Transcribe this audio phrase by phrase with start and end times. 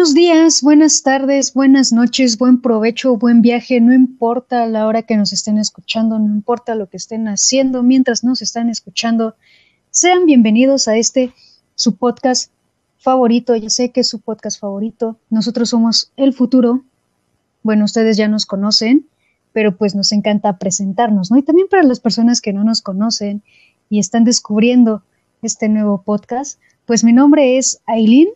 [0.00, 5.14] Buenos días, buenas tardes, buenas noches, buen provecho, buen viaje, no importa la hora que
[5.14, 9.36] nos estén escuchando, no importa lo que estén haciendo mientras nos están escuchando,
[9.90, 11.34] sean bienvenidos a este
[11.74, 12.50] su podcast
[12.96, 16.82] favorito, ya sé que es su podcast favorito, nosotros somos el futuro,
[17.62, 19.06] bueno, ustedes ya nos conocen,
[19.52, 21.36] pero pues nos encanta presentarnos, ¿no?
[21.36, 23.42] Y también para las personas que no nos conocen
[23.90, 25.02] y están descubriendo
[25.42, 28.30] este nuevo podcast, pues mi nombre es Aileen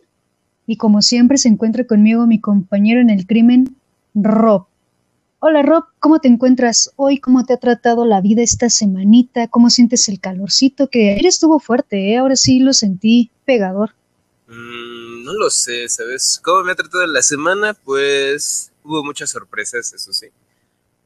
[0.67, 3.75] y como siempre se encuentra conmigo mi compañero en el crimen,
[4.13, 4.67] Rob.
[5.39, 7.19] Hola Rob, ¿cómo te encuentras hoy?
[7.19, 9.47] ¿Cómo te ha tratado la vida esta semanita?
[9.47, 10.89] ¿Cómo sientes el calorcito?
[10.89, 12.17] Que ayer estuvo fuerte, ¿eh?
[12.17, 13.91] ahora sí lo sentí pegador.
[14.47, 16.39] Mm, no lo sé, ¿sabes?
[16.43, 17.73] ¿Cómo me ha tratado la semana?
[17.73, 20.27] Pues hubo muchas sorpresas, eso sí.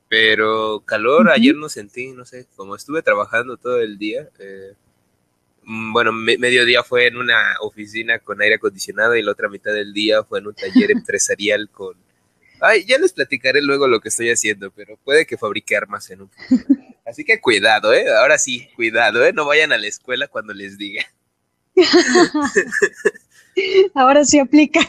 [0.08, 4.74] Pero calor ayer no sentí, no sé, como estuve trabajando todo el día, eh,
[5.70, 9.94] Mm, bueno, mediodía fue en una oficina con aire acondicionado y la otra mitad del
[9.94, 11.96] día fue en un taller empresarial con...
[12.60, 16.22] Ay, ya les platicaré luego lo que estoy haciendo, pero puede que fabrique armas en
[16.22, 16.80] un futuro.
[17.06, 18.06] Así que cuidado, ¿eh?
[18.20, 19.32] Ahora sí, cuidado, ¿eh?
[19.32, 21.06] No vayan a la escuela cuando les diga.
[23.94, 24.80] Ahora sí aplica.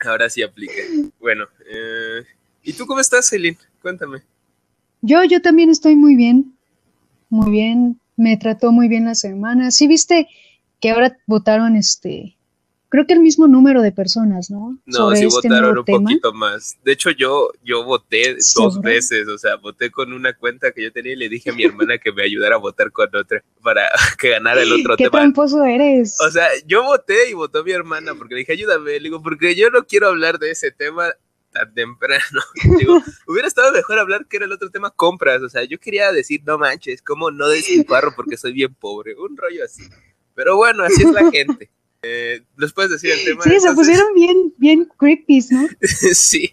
[0.00, 0.82] Ahora sí aplica.
[1.18, 2.26] Bueno, eh,
[2.62, 3.56] ¿y tú cómo estás, Celine?
[3.80, 4.22] Cuéntame.
[5.00, 6.58] Yo, yo también estoy muy bien.
[7.30, 9.70] Muy bien me trató muy bien la semana.
[9.70, 10.28] Sí, viste
[10.78, 12.36] que ahora votaron este,
[12.90, 14.78] creo que el mismo número de personas, ¿no?
[14.84, 16.76] No, sí este votaron un poquito más.
[16.84, 20.92] De hecho, yo, yo voté dos veces, o sea, voté con una cuenta que yo
[20.92, 23.82] tenía y le dije a mi hermana que me ayudara a votar con otra para
[24.18, 25.10] que ganara el otro ¿Qué tema.
[25.10, 26.16] ¿Qué tramposo eres?
[26.20, 29.54] O sea, yo voté y votó mi hermana porque le dije, ayúdame, le digo, porque
[29.54, 31.10] yo no quiero hablar de ese tema
[31.50, 32.40] tan temprano.
[32.78, 35.42] Digo, hubiera estado mejor hablar que era el otro tema compras.
[35.42, 39.14] O sea, yo quería decir, no manches, ¿cómo no despilfarro porque soy bien pobre?
[39.14, 39.82] Un rollo así.
[40.34, 41.70] Pero bueno, así es la gente.
[42.02, 43.42] Eh, ¿Les puedes decir el tema?
[43.42, 45.68] Sí, se pusieron bien, bien creepy, ¿no?
[46.14, 46.50] sí.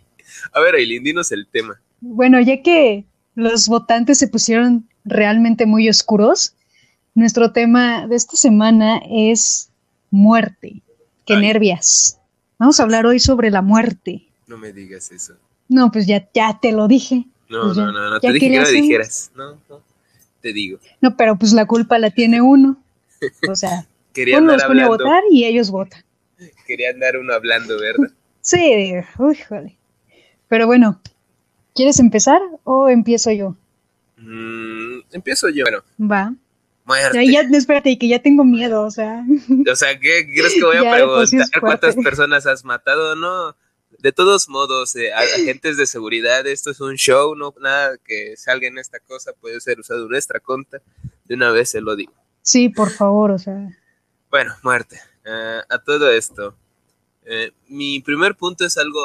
[0.51, 1.79] A ver, Aileen, dinos el tema.
[2.01, 6.53] Bueno, ya que los votantes se pusieron realmente muy oscuros,
[7.15, 9.69] nuestro tema de esta semana es
[10.11, 10.81] muerte.
[11.25, 12.19] Qué nervias.
[12.59, 14.26] Vamos a hablar hoy sobre la muerte.
[14.47, 15.35] No me digas eso.
[15.67, 17.25] No, pues ya, ya te lo dije.
[17.49, 19.31] No, pues no, no, no, te dije que, no me dijeras.
[19.35, 19.83] No, no,
[20.41, 20.79] te digo.
[21.01, 22.81] No, pero pues la culpa la tiene uno.
[23.49, 26.03] O sea, Quería uno los pone a votar y ellos votan.
[26.65, 28.11] Quería andar uno hablando, ¿verdad?
[28.41, 29.73] sí, uy, joder.
[30.47, 31.01] Pero bueno,
[31.75, 33.55] ¿quieres empezar o empiezo yo?
[34.17, 35.65] Mm, empiezo yo.
[35.65, 35.83] Bueno.
[35.99, 36.33] Va.
[36.85, 37.25] Muerte.
[37.25, 39.25] Ya, ya, espérate, que ya tengo miedo, o sea.
[39.69, 43.15] O sea, ¿qué crees que voy a preguntar cuántas personas has matado?
[43.15, 43.55] No,
[43.99, 48.67] de todos modos, eh, agentes de seguridad, esto es un show, no nada que salga
[48.67, 50.81] en esta cosa puede ser usado nuestra cuenta.
[51.25, 52.13] De una vez se lo digo.
[52.41, 53.69] Sí, por favor, o sea.
[54.29, 54.99] Bueno, muerte.
[55.25, 56.55] Eh, a todo esto,
[57.25, 59.01] eh, mi primer punto es algo,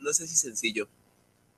[0.00, 0.88] no sé si sencillo,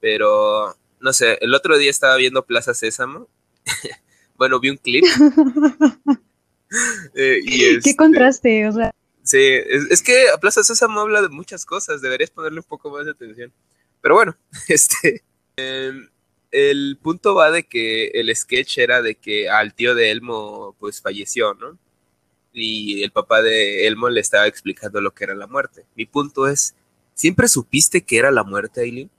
[0.01, 3.29] pero no sé, el otro día estaba viendo Plaza Sésamo.
[4.37, 5.05] bueno, vi un clip.
[7.15, 8.69] y ¿Qué este contraste?
[8.69, 8.95] O sea.
[9.25, 13.07] Sí, es, que a Plaza Sésamo habla de muchas cosas, deberías ponerle un poco más
[13.07, 13.53] de atención.
[14.03, 14.37] Pero bueno,
[14.69, 15.25] este.
[15.57, 16.09] Em,
[16.53, 21.01] el punto va de que el sketch era de que al tío de Elmo pues
[21.01, 21.77] falleció, ¿no?
[22.53, 25.85] Y el papá de Elmo le estaba explicando lo que era la muerte.
[25.97, 26.75] Mi punto es,
[27.15, 29.11] ¿siempre supiste que era la muerte, Aileen?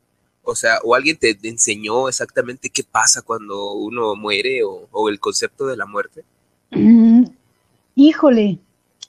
[0.44, 5.66] O sea, o alguien te enseñó exactamente qué pasa cuando uno muere o, el concepto
[5.66, 6.24] de la muerte.
[6.72, 7.26] Mm,
[7.96, 8.60] híjole,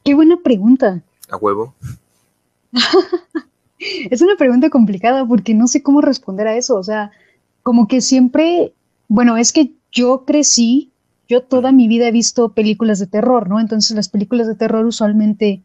[0.07, 1.03] Qué buena pregunta.
[1.29, 1.75] A huevo.
[3.79, 6.77] es una pregunta complicada porque no sé cómo responder a eso.
[6.77, 7.11] O sea,
[7.65, 8.73] como que siempre,
[9.09, 10.93] bueno, es que yo crecí,
[11.29, 13.59] yo toda mi vida he visto películas de terror, ¿no?
[13.59, 15.65] Entonces las películas de terror usualmente,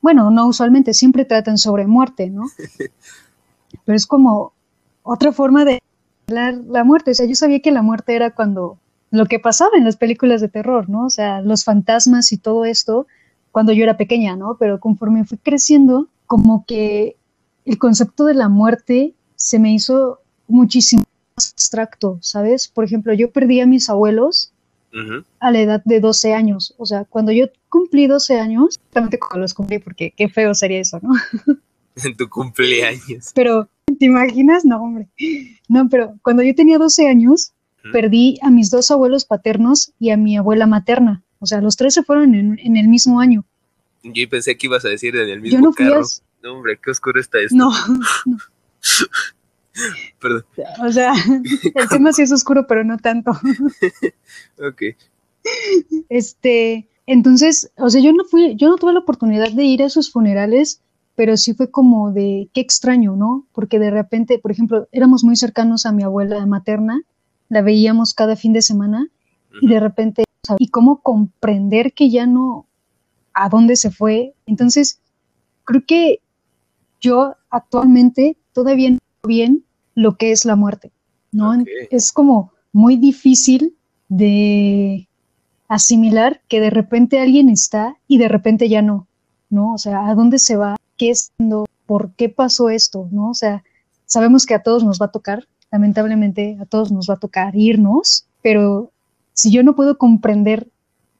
[0.00, 2.44] bueno, no usualmente, siempre tratan sobre muerte, ¿no?
[3.84, 4.54] Pero es como
[5.02, 5.82] otra forma de
[6.28, 7.10] hablar la muerte.
[7.10, 8.78] O sea, yo sabía que la muerte era cuando
[9.10, 11.04] lo que pasaba en las películas de terror, ¿no?
[11.04, 13.06] O sea, los fantasmas y todo esto
[13.52, 14.56] cuando yo era pequeña, ¿no?
[14.58, 17.16] Pero conforme fui creciendo, como que
[17.64, 21.04] el concepto de la muerte se me hizo muchísimo
[21.36, 22.68] más abstracto, ¿sabes?
[22.68, 24.52] Por ejemplo, yo perdí a mis abuelos
[25.40, 26.74] a la edad de 12 años.
[26.76, 30.80] O sea, cuando yo cumplí 12 años, realmente cuando los cumplí, porque qué feo sería
[30.80, 31.12] eso, ¿no?
[32.04, 33.30] en tu cumpleaños.
[33.34, 33.68] Pero,
[33.98, 34.64] ¿te imaginas?
[34.64, 35.08] No, hombre.
[35.68, 37.52] No, pero cuando yo tenía 12 años,
[37.92, 41.22] perdí a mis dos abuelos paternos y a mi abuela materna.
[41.42, 43.44] O sea, los tres se fueron en, el mismo año.
[44.02, 46.02] Yo pensé que ibas a decir en el mismo Yo no carro.
[46.42, 47.56] No, hombre, qué oscuro está esto.
[47.56, 47.70] No,
[48.26, 48.38] no.
[50.20, 50.44] Perdón.
[50.84, 51.12] O sea,
[51.74, 53.32] el tema sí es oscuro, pero no tanto.
[54.58, 54.82] ok.
[56.08, 59.86] Este, entonces, o sea, yo no fui, yo no tuve la oportunidad de ir a
[59.86, 60.80] esos funerales
[61.14, 63.46] pero sí fue como de qué extraño, ¿no?
[63.52, 67.02] Porque de repente, por ejemplo, éramos muy cercanos a mi abuela materna,
[67.48, 69.08] la veíamos cada fin de semana
[69.60, 70.24] y de repente,
[70.58, 72.66] y cómo comprender que ya no,
[73.34, 74.34] a dónde se fue.
[74.46, 75.00] Entonces,
[75.64, 76.20] creo que
[77.00, 80.90] yo actualmente todavía no bien lo que es la muerte,
[81.30, 81.52] ¿no?
[81.90, 83.76] Es como muy difícil
[84.08, 85.08] de
[85.68, 89.06] asimilar que de repente alguien está y de repente ya no,
[89.50, 89.74] ¿no?
[89.74, 90.76] O sea, ¿a dónde se va?
[90.96, 91.32] ¿Qué es?
[91.86, 93.08] ¿Por qué pasó esto?
[93.10, 93.30] ¿No?
[93.30, 93.64] O sea,
[94.06, 97.56] sabemos que a todos nos va a tocar, lamentablemente a todos nos va a tocar
[97.56, 98.91] irnos, pero
[99.32, 100.70] si yo no puedo comprender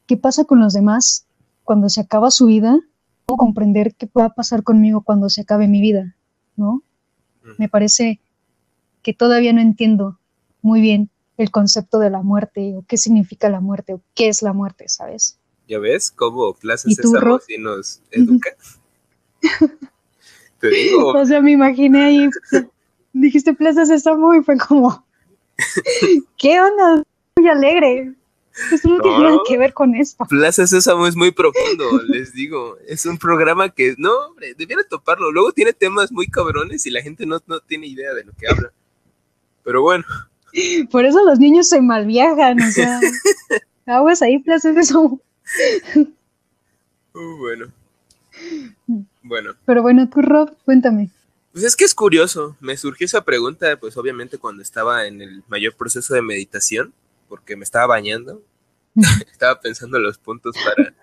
[0.06, 1.26] qué pasa con los demás
[1.64, 2.78] cuando se acaba su vida,
[3.26, 6.16] puedo comprender qué va a pasar conmigo cuando se acabe mi vida,
[6.56, 6.82] ¿no?
[7.58, 8.20] Me parece
[9.02, 10.18] que todavía no entiendo
[10.60, 14.42] muy bien el concepto de la muerte o qué significa la muerte o qué es
[14.42, 15.38] la muerte, ¿sabes?
[15.68, 18.50] ¿Ya ves cómo Plaza Sésamo si nos educa?
[20.60, 21.08] Te digo.
[21.08, 22.30] O sea, me imaginé ahí,
[23.12, 25.04] dijiste Plaza Sésamo y fue como,
[26.36, 27.02] ¿qué onda?
[27.42, 28.14] Muy alegre.
[28.70, 30.24] Eso no, tiene nada que ver con esto.
[30.28, 32.76] Plaza Sésamo es muy profundo, les digo.
[32.86, 35.32] Es un programa que, no, hombre, debiera toparlo.
[35.32, 38.46] Luego tiene temas muy cabrones y la gente no, no tiene idea de lo que
[38.46, 38.72] habla.
[39.64, 40.04] Pero bueno.
[40.92, 43.00] Por eso los niños se malviajan, o sea.
[43.86, 45.20] aguas ahí, Plaza Sésamo.
[47.14, 47.72] Uh, bueno.
[49.24, 49.54] Bueno.
[49.66, 51.10] Pero bueno, tú, Rob, cuéntame.
[51.50, 52.56] Pues es que es curioso.
[52.60, 56.94] Me surgió esa pregunta, pues obviamente cuando estaba en el mayor proceso de meditación
[57.32, 58.42] porque me estaba bañando.
[59.32, 60.94] estaba pensando los puntos para,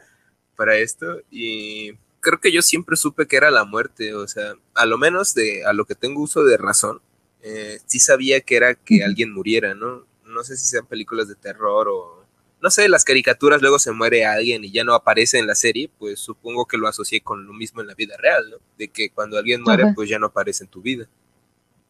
[0.56, 4.86] para esto y creo que yo siempre supe que era la muerte, o sea, a
[4.86, 7.02] lo menos de a lo que tengo uso de razón,
[7.42, 10.06] eh, sí sabía que era que alguien muriera, ¿no?
[10.24, 12.24] No sé si sean películas de terror o,
[12.62, 15.90] no sé, las caricaturas luego se muere alguien y ya no aparece en la serie,
[15.98, 18.58] pues supongo que lo asocié con lo mismo en la vida real, ¿no?
[18.78, 21.10] De que cuando alguien muere, pues ya no aparece en tu vida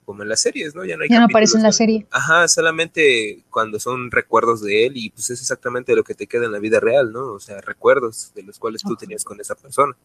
[0.10, 0.84] como en las series, ¿no?
[0.86, 2.08] Ya no, hay ya no aparece en la serie.
[2.10, 6.46] Ajá, solamente cuando son recuerdos de él y pues es exactamente lo que te queda
[6.46, 7.34] en la vida real, ¿no?
[7.34, 9.96] O sea, recuerdos de los cuales tú tenías con esa persona.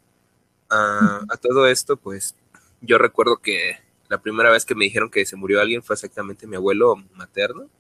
[0.69, 2.35] Ah, a todo esto, pues
[2.83, 3.79] yo recuerdo que
[4.09, 7.71] la primera vez que me dijeron que se murió alguien fue exactamente mi abuelo materno.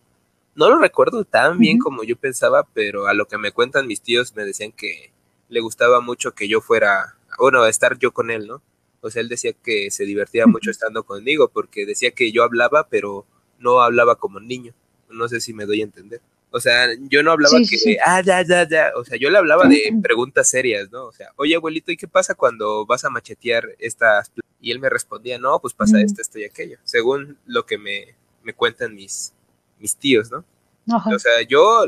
[0.55, 4.00] No lo recuerdo tan bien como yo pensaba, pero a lo que me cuentan mis
[4.00, 5.12] tíos me decían que
[5.50, 8.62] le gustaba mucho que yo fuera, bueno, estar yo con él, ¿no?
[9.05, 12.89] O sea, él decía que se divertía mucho estando conmigo porque decía que yo hablaba,
[12.89, 13.27] pero
[13.59, 14.75] no hablaba como niño.
[15.11, 16.21] No sé si me doy a entender.
[16.51, 18.93] O sea, yo no hablaba que, ah, ya, ya, ya.
[18.97, 21.06] O sea, yo le hablaba de preguntas serias, ¿no?
[21.06, 24.33] O sea, oye, abuelito, ¿y qué pasa cuando vas a machetear estas?
[24.61, 28.15] Y él me respondía, no, pues pasa esto, esto y aquello, según lo que me,
[28.45, 29.35] me cuentan mis,
[29.81, 30.45] mis tíos, ¿no?
[30.87, 31.87] O sea, yo,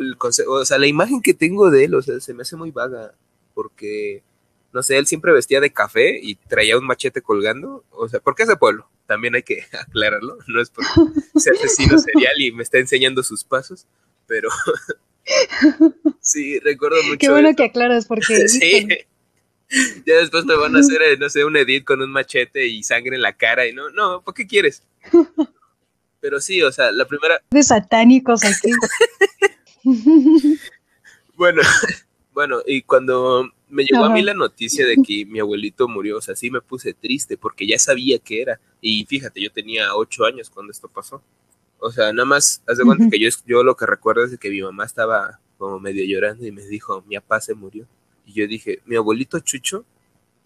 [0.48, 3.14] o sea, la imagen que tengo de él, o sea, se me hace muy vaga,
[3.54, 4.22] porque
[4.76, 7.82] no sé, él siempre vestía de café y traía un machete colgando.
[7.92, 8.86] O sea, ¿por qué ese pueblo?
[9.06, 10.36] También hay que aclararlo.
[10.48, 10.84] No es por
[11.36, 13.86] ser asesino serial y me está enseñando sus pasos,
[14.26, 14.50] pero
[16.20, 17.16] sí, recuerdo mucho.
[17.18, 18.48] Qué bueno que aclaras porque.
[18.48, 18.86] sí.
[20.04, 22.82] Ya después me van a hacer, eh, no sé, un edit con un machete y
[22.82, 24.82] sangre en la cara y no, no, ¿por qué quieres?
[26.20, 27.40] Pero sí, o sea, la primera.
[27.50, 28.70] De satánicos aquí.
[31.34, 31.62] bueno,
[32.32, 36.20] bueno, y cuando me llegó a mí la noticia de que mi abuelito murió, o
[36.20, 38.60] sea, sí me puse triste porque ya sabía que era.
[38.80, 41.22] Y fíjate, yo tenía ocho años cuando esto pasó.
[41.78, 44.50] O sea, nada más, haz de cuenta que yo, yo lo que recuerdo es que
[44.50, 47.86] mi mamá estaba como medio llorando y me dijo, mi papá se murió.
[48.24, 49.84] Y yo dije, ¿mi abuelito Chucho?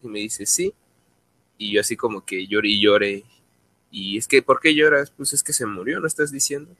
[0.02, 0.74] Y me dice, sí.
[1.58, 3.24] Y yo así como que lloré y lloré.
[3.90, 5.10] Y es que, ¿por qué lloras?
[5.10, 6.74] Pues es que se murió, ¿no estás diciendo?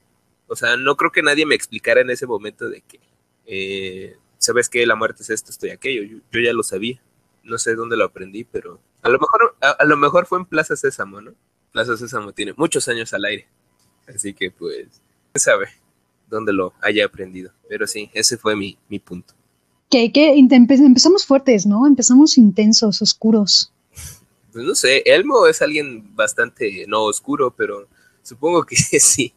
[0.47, 2.99] O sea, no creo que nadie me explicara en ese momento de que
[3.45, 6.03] eh, sabes que la muerte es esto, estoy aquello.
[6.03, 7.01] Yo, ya lo sabía.
[7.43, 10.75] No sé dónde lo aprendí, pero a lo mejor, a, lo mejor fue en Plaza
[10.75, 11.33] Sésamo, ¿no?
[11.71, 13.47] Plaza Sésamo tiene muchos años al aire.
[14.07, 15.69] Así que pues, quién sabe
[16.27, 17.51] dónde lo haya aprendido.
[17.69, 19.33] Pero sí, ese fue mi, mi punto.
[19.89, 21.85] Que, que empezamos fuertes, ¿no?
[21.85, 23.71] Empezamos intensos, oscuros.
[24.51, 27.87] Pues no sé, Elmo es alguien bastante no oscuro, pero
[28.21, 29.33] supongo que sí.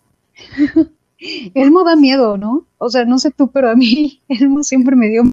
[1.54, 2.66] Elmo da miedo, ¿no?
[2.78, 5.24] O sea, no sé tú, pero a mí Elmo siempre me dio.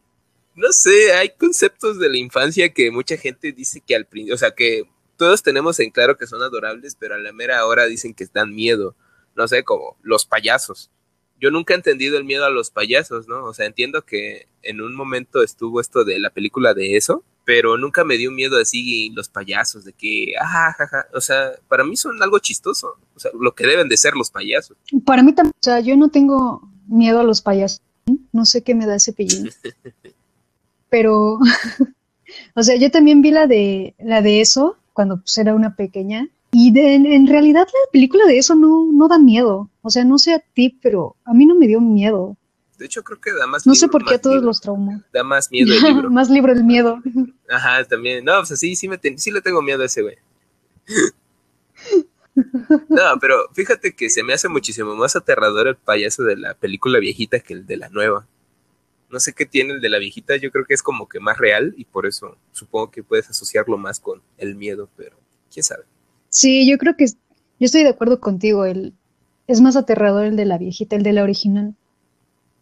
[0.56, 4.38] No sé, hay conceptos de la infancia que mucha gente dice que al principio, o
[4.38, 4.84] sea, que
[5.18, 8.54] todos tenemos en claro que son adorables, pero a la mera hora dicen que dan
[8.54, 8.96] miedo.
[9.36, 10.92] No sé, como los payasos.
[11.40, 13.46] Yo nunca he entendido el miedo a los payasos, ¿no?
[13.46, 17.78] O sea, entiendo que en un momento estuvo esto de la película de eso, pero
[17.78, 20.74] nunca me dio miedo así los payasos, de que, ajá,
[21.14, 24.32] o sea, para mí son algo chistoso, o sea, lo que deben de ser los
[24.32, 24.78] payasos.
[25.04, 27.82] Para mí también, o sea, yo no tengo miedo a los payasos,
[28.32, 29.50] no sé qué me da ese pellín,
[30.90, 31.40] pero,
[32.56, 36.30] o sea, yo también vi la de, la de eso, cuando pues, era una pequeña.
[36.54, 39.70] Y en, realidad la película de eso no, no da miedo.
[39.82, 42.36] O sea, no sé a ti, pero a mí no me dio miedo.
[42.82, 45.04] De hecho, creo que da más No sé por qué a todos los traumó.
[45.14, 46.10] Da más miedo el libro.
[46.10, 47.00] más libro el miedo.
[47.48, 48.26] Ajá, también.
[48.26, 50.18] No, pues sí, sí, me sí le tengo miedo a ese güey.
[52.90, 56.98] no, pero fíjate que se me hace muchísimo más aterrador el payaso de la película
[56.98, 58.26] viejita que el de la nueva.
[59.12, 61.38] No sé qué tiene el de la viejita, yo creo que es como que más
[61.38, 65.16] real y por eso supongo que puedes asociarlo más con el miedo, pero
[65.54, 65.84] quién sabe.
[66.30, 67.16] Sí, yo creo que yo
[67.60, 68.96] estoy de acuerdo contigo, el,
[69.46, 71.76] es más aterrador el de la viejita, el de la original.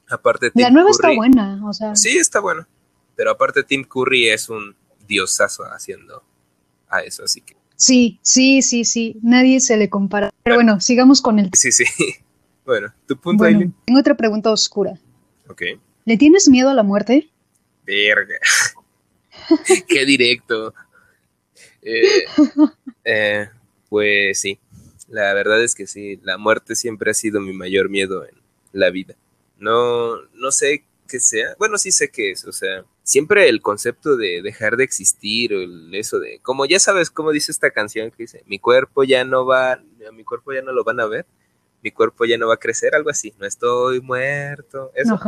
[0.09, 1.95] Aparte, la nueva está buena, o sea.
[1.95, 2.67] Sí, está bueno,
[3.15, 4.75] pero aparte Tim Curry es un
[5.07, 6.23] diosazo haciendo
[6.87, 7.55] a eso, así que.
[7.75, 10.31] Sí, sí, sí, sí, nadie se le compara.
[10.43, 11.51] Pero bueno, sigamos con el.
[11.53, 11.85] Sí, sí.
[12.65, 14.93] Bueno, tu punto, bueno, Tengo otra pregunta oscura.
[15.47, 15.63] Ok.
[16.05, 17.27] ¿Le tienes miedo a la muerte?
[17.83, 18.35] Verga.
[19.87, 20.75] Qué directo.
[21.81, 22.25] Eh,
[23.03, 23.49] eh,
[23.89, 24.59] pues sí,
[25.07, 28.35] la verdad es que sí, la muerte siempre ha sido mi mayor miedo en
[28.71, 29.15] la vida.
[29.59, 34.15] No, no sé qué sea, bueno, sí sé qué es, o sea, siempre el concepto
[34.15, 38.11] de dejar de existir, o el, eso de, como ya sabes cómo dice esta canción
[38.11, 39.81] que dice, mi cuerpo ya no va,
[40.13, 41.25] mi cuerpo ya no lo van a ver,
[41.81, 45.19] mi cuerpo ya no va a crecer, algo así, no estoy muerto, eso.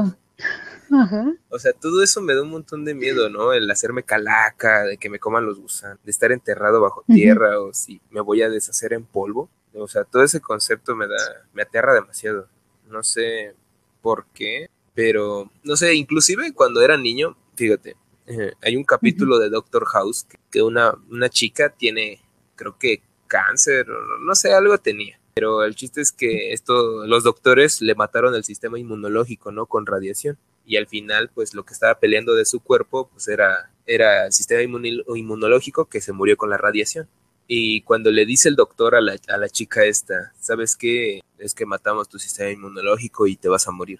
[1.49, 3.53] O sea, todo eso me da un montón de miedo, ¿no?
[3.53, 7.73] El hacerme calaca, de que me coman los gusanos, de estar enterrado bajo tierra o
[7.73, 9.49] si me voy a deshacer en polvo.
[9.73, 11.15] O sea, todo ese concepto me da,
[11.53, 12.47] me aterra demasiado.
[12.89, 13.55] No sé
[14.01, 17.95] por qué, pero no sé, inclusive cuando era niño, fíjate,
[18.27, 22.21] eh, hay un capítulo de Doctor House que, una, una chica tiene,
[22.55, 23.87] creo que cáncer,
[24.21, 28.43] no sé, algo tenía pero el chiste es que esto, los doctores le mataron el
[28.43, 29.65] sistema inmunológico, ¿no?
[29.65, 30.37] Con radiación.
[30.65, 34.33] Y al final, pues lo que estaba peleando de su cuerpo, pues era, era el
[34.33, 37.07] sistema inmunológico que se murió con la radiación.
[37.47, 41.21] Y cuando le dice el doctor a la, a la chica esta, ¿sabes qué?
[41.37, 43.99] Es que matamos tu sistema inmunológico y te vas a morir.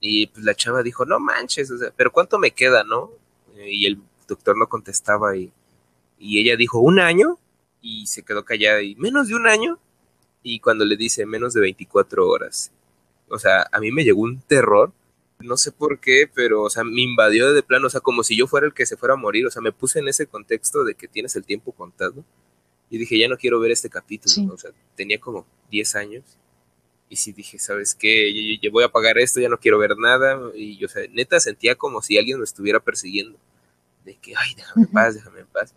[0.00, 3.10] Y pues la chava dijo, no manches, pero ¿cuánto me queda, no?
[3.56, 5.52] Y el doctor no contestaba y,
[6.18, 7.38] y ella dijo, ¿un año?
[7.80, 9.78] Y se quedó callada y menos de un año
[10.42, 12.72] y cuando le dice menos de 24 horas.
[13.28, 14.92] O sea, a mí me llegó un terror,
[15.40, 18.36] no sé por qué, pero, o sea, me invadió de plano, o sea, como si
[18.36, 20.84] yo fuera el que se fuera a morir, o sea, me puse en ese contexto
[20.84, 22.24] de que tienes el tiempo contado.
[22.90, 26.24] Y dije, ya no quiero ver este capítulo, o sea, tenía como 10 años.
[27.10, 28.58] Y sí dije, ¿sabes qué?
[28.60, 30.40] Yo, voy a apagar esto, ya no quiero ver nada.
[30.54, 33.38] Y, o sea, neta sentía como si alguien me estuviera persiguiendo.
[34.04, 35.74] De que, ay, déjame en paz, déjame en paz.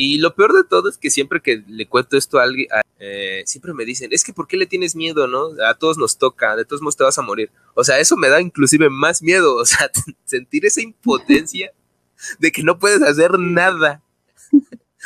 [0.00, 2.68] Y lo peor de todo es que siempre que le cuento esto a alguien,
[3.00, 5.50] eh, siempre me dicen, es que ¿por qué le tienes miedo, no?
[5.64, 7.50] A todos nos toca, de todos modos te vas a morir.
[7.74, 9.90] O sea, eso me da inclusive más miedo, o sea,
[10.24, 11.72] sentir esa impotencia
[12.38, 14.02] de que no puedes hacer nada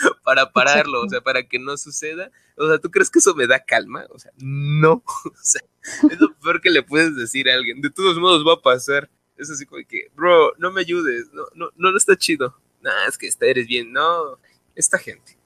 [0.25, 2.31] para pararlo, o sea, para que no suceda.
[2.57, 4.07] O sea, ¿tú crees que eso me da calma?
[4.11, 5.03] O sea, no.
[5.25, 5.63] O sea,
[6.11, 7.81] es lo peor que le puedes decir a alguien.
[7.81, 9.11] De todos modos va a pasar.
[9.37, 12.57] Es así como que, bro, no me ayudes, no, no, no, no está chido.
[12.81, 14.39] Nah, es que está, eres bien, no
[14.75, 15.37] esta gente.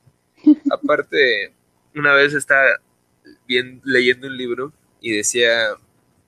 [0.70, 1.54] Aparte,
[1.94, 2.66] una vez estaba
[3.46, 5.76] bien, leyendo un libro y decía,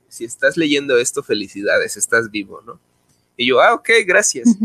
[0.08, 2.80] si estás leyendo esto, felicidades, estás vivo, ¿no?
[3.36, 4.56] Y yo, ah, ok, gracias.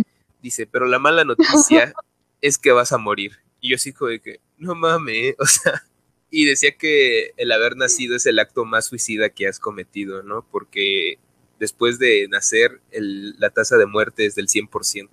[0.41, 1.93] Dice, pero la mala noticia
[2.41, 3.42] es que vas a morir.
[3.63, 5.81] Y yo sí de que, no mames, o sea,
[6.29, 10.45] y decía que el haber nacido es el acto más suicida que has cometido, ¿no?
[10.51, 11.17] Porque
[11.59, 15.09] después de nacer, la tasa de muerte es del 100%.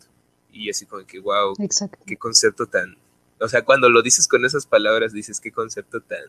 [0.53, 1.55] Y así como que, wow,
[2.05, 2.97] qué concepto tan,
[3.41, 6.25] o sea, cuando lo dices con esas palabras, dices qué concepto tan,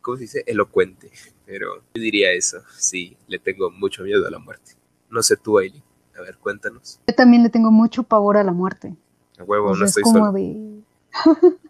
[0.00, 0.44] ¿cómo se dice?
[0.46, 1.10] Elocuente.
[1.44, 4.72] Pero yo diría eso, sí, le tengo mucho miedo a la muerte.
[5.10, 5.84] No sé tú, Aileen.
[6.18, 6.98] A ver, cuéntanos.
[7.06, 8.96] Yo también le tengo mucho pavor a la muerte.
[9.38, 10.32] A huevo, no estoy solo.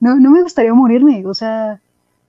[0.00, 1.80] no, no me gustaría morirme, o sea,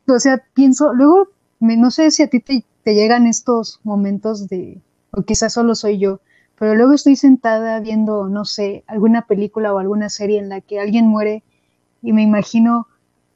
[0.07, 4.47] o sea, pienso, luego, me, no sé si a ti te, te llegan estos momentos
[4.47, 4.79] de,
[5.11, 6.21] o quizás solo soy yo,
[6.57, 10.79] pero luego estoy sentada viendo, no sé, alguna película o alguna serie en la que
[10.79, 11.43] alguien muere
[12.01, 12.87] y me imagino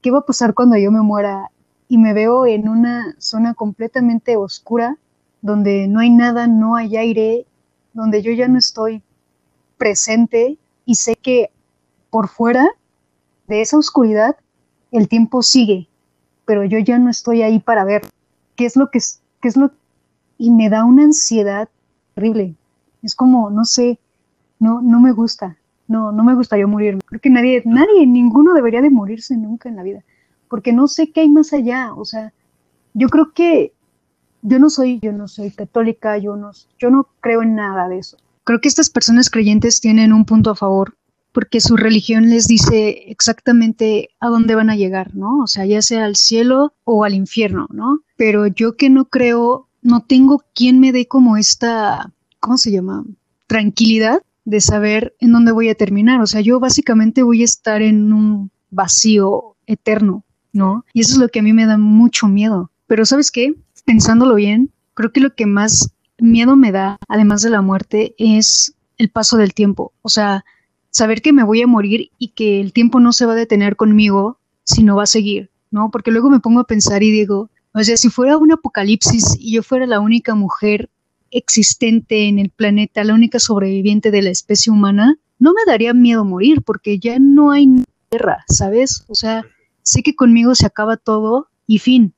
[0.01, 1.51] qué va a pasar cuando yo me muera
[1.87, 4.97] y me veo en una zona completamente oscura
[5.41, 7.45] donde no hay nada, no hay aire,
[7.93, 9.03] donde yo ya no estoy
[9.77, 11.51] presente y sé que
[12.09, 12.69] por fuera
[13.51, 14.35] de esa oscuridad
[14.91, 15.87] el tiempo sigue,
[16.45, 18.01] pero yo ya no estoy ahí para ver
[18.55, 19.71] qué es lo que es, qué es lo
[20.37, 21.69] y me da una ansiedad
[22.15, 22.55] terrible.
[23.03, 23.99] Es como, no sé,
[24.59, 25.57] no no me gusta
[25.91, 27.01] no, no me gustaría morirme.
[27.05, 30.03] Creo que nadie, nadie, ninguno debería de morirse nunca en la vida,
[30.47, 31.93] porque no sé qué hay más allá.
[31.93, 32.33] O sea,
[32.93, 33.73] yo creo que
[34.41, 37.99] yo no soy, yo no soy católica, yo no, yo no creo en nada de
[37.99, 38.17] eso.
[38.45, 40.95] Creo que estas personas creyentes tienen un punto a favor,
[41.31, 45.41] porque su religión les dice exactamente a dónde van a llegar, ¿no?
[45.41, 48.01] O sea, ya sea al cielo o al infierno, ¿no?
[48.17, 53.05] Pero yo que no creo, no tengo quien me dé como esta, ¿cómo se llama?
[53.47, 56.21] Tranquilidad de saber en dónde voy a terminar.
[56.21, 60.85] O sea, yo básicamente voy a estar en un vacío eterno, ¿no?
[60.93, 62.71] Y eso es lo que a mí me da mucho miedo.
[62.87, 63.55] Pero ¿sabes qué?
[63.85, 68.75] Pensándolo bien, creo que lo que más miedo me da, además de la muerte, es
[68.97, 69.93] el paso del tiempo.
[70.01, 70.45] O sea,
[70.91, 73.75] saber que me voy a morir y que el tiempo no se va a detener
[73.75, 75.89] conmigo, sino va a seguir, ¿no?
[75.89, 79.53] Porque luego me pongo a pensar y digo, o sea, si fuera un apocalipsis y
[79.53, 80.89] yo fuera la única mujer
[81.31, 86.25] existente en el planeta, la única sobreviviente de la especie humana, no me daría miedo
[86.25, 87.67] morir porque ya no hay
[88.11, 89.05] guerra, ¿sabes?
[89.07, 89.45] O sea,
[89.81, 92.13] sé que conmigo se acaba todo y fin,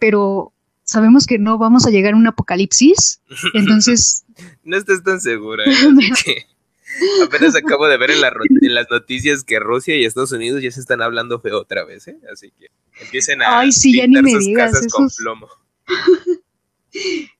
[0.00, 0.52] pero
[0.84, 3.22] sabemos que no vamos a llegar a un apocalipsis,
[3.54, 4.24] entonces...
[4.64, 5.64] no estás tan segura.
[6.26, 6.46] ¿eh?
[7.24, 8.20] Apenas acabo de ver en,
[8.74, 12.18] las noticias que Rusia y Estados Unidos ya se están hablando feo otra vez, ¿eh?
[12.32, 12.68] Así que
[13.00, 15.48] empiecen a Ay, sí, ya ni me digas, casas con plomo.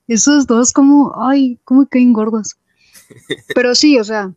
[0.07, 2.57] esos dos como, ay, cómo caen gordos.
[3.53, 4.33] Pero sí, o sea,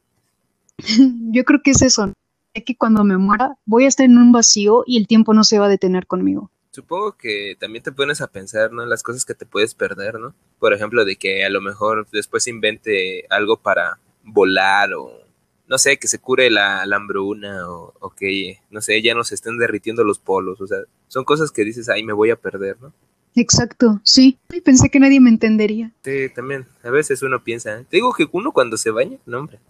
[1.30, 2.12] yo creo que es eso,
[2.52, 5.58] que cuando me muera voy a estar en un vacío y el tiempo no se
[5.58, 6.50] va a detener conmigo.
[6.70, 8.82] Supongo que también te pones a pensar, ¿no?
[8.82, 10.34] En las cosas que te puedes perder, ¿no?
[10.58, 15.22] Por ejemplo, de que a lo mejor después invente algo para volar o
[15.68, 19.34] no sé, que se cure la, hambruna o, o, que, no sé, ya no se
[19.34, 20.60] estén derritiendo los polos.
[20.60, 22.92] O sea, son cosas que dices, ay, me voy a perder, ¿no?
[23.34, 24.38] Exacto, sí.
[24.64, 25.90] Pensé que nadie me entendería.
[26.04, 26.66] Sí, también.
[26.82, 27.86] A veces uno piensa, ¿eh?
[27.88, 29.60] te digo que uno cuando se baña, no, hombre,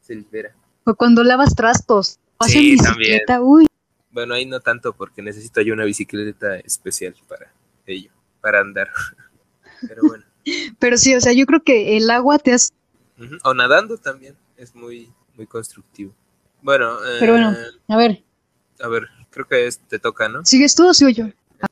[0.00, 0.54] se libera.
[0.84, 2.18] O cuando lavas trastos.
[2.38, 3.42] O sí, bicicleta, también.
[3.42, 3.66] uy.
[4.12, 7.52] Bueno, ahí no tanto porque necesito yo una bicicleta especial para
[7.86, 8.88] ello, para andar.
[9.86, 10.24] Pero bueno.
[10.78, 12.72] Pero sí, o sea, yo creo que el agua te hace
[13.44, 16.14] o nadando también es muy, muy constructivo.
[16.62, 18.22] Bueno, pero bueno, eh, a ver.
[18.80, 20.44] A ver, creo que te toca, ¿no?
[20.44, 21.26] ¿Sigues tú o sigo yo?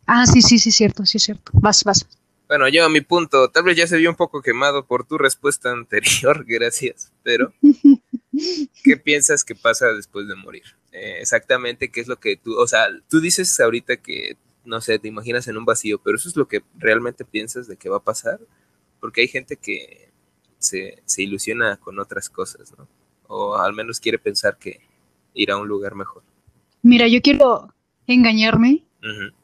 [0.06, 1.50] Ah, sí, sí, sí, cierto, sí, cierto.
[1.54, 2.06] Vas, vas.
[2.48, 5.18] Bueno, yo a mi punto, tal vez ya se vio un poco quemado por tu
[5.18, 7.52] respuesta anterior, gracias, pero
[8.84, 10.64] ¿qué piensas que pasa después de morir?
[10.92, 14.98] Eh, exactamente, ¿qué es lo que tú, o sea, tú dices ahorita que, no sé,
[14.98, 17.98] te imaginas en un vacío, pero eso es lo que realmente piensas de que va
[17.98, 18.40] a pasar,
[18.98, 20.07] porque hay gente que
[20.58, 22.86] se, ilusiona con otras cosas, ¿no?
[23.28, 24.80] O al menos quiere pensar que
[25.34, 26.22] irá a un lugar mejor.
[26.82, 27.72] Mira, yo quiero
[28.06, 28.84] engañarme.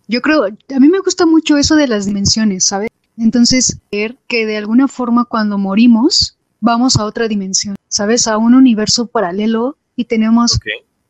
[0.08, 2.90] Yo creo, a mí me gusta mucho eso de las dimensiones, ¿sabes?
[3.16, 8.26] Entonces, ver que de alguna forma cuando morimos, vamos a otra dimensión, ¿sabes?
[8.26, 10.58] A un universo paralelo y tenemos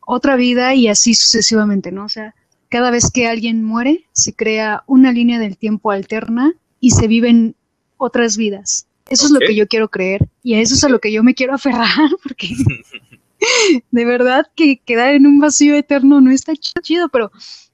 [0.01, 2.05] otra vida y así sucesivamente, ¿no?
[2.05, 2.35] O sea,
[2.69, 7.55] cada vez que alguien muere, se crea una línea del tiempo alterna y se viven
[7.97, 8.87] otras vidas.
[9.09, 11.23] Eso es lo que yo quiero creer y a eso es a lo que yo
[11.23, 12.49] me quiero aferrar porque
[13.91, 17.31] de verdad que quedar en un vacío eterno no está chido, pero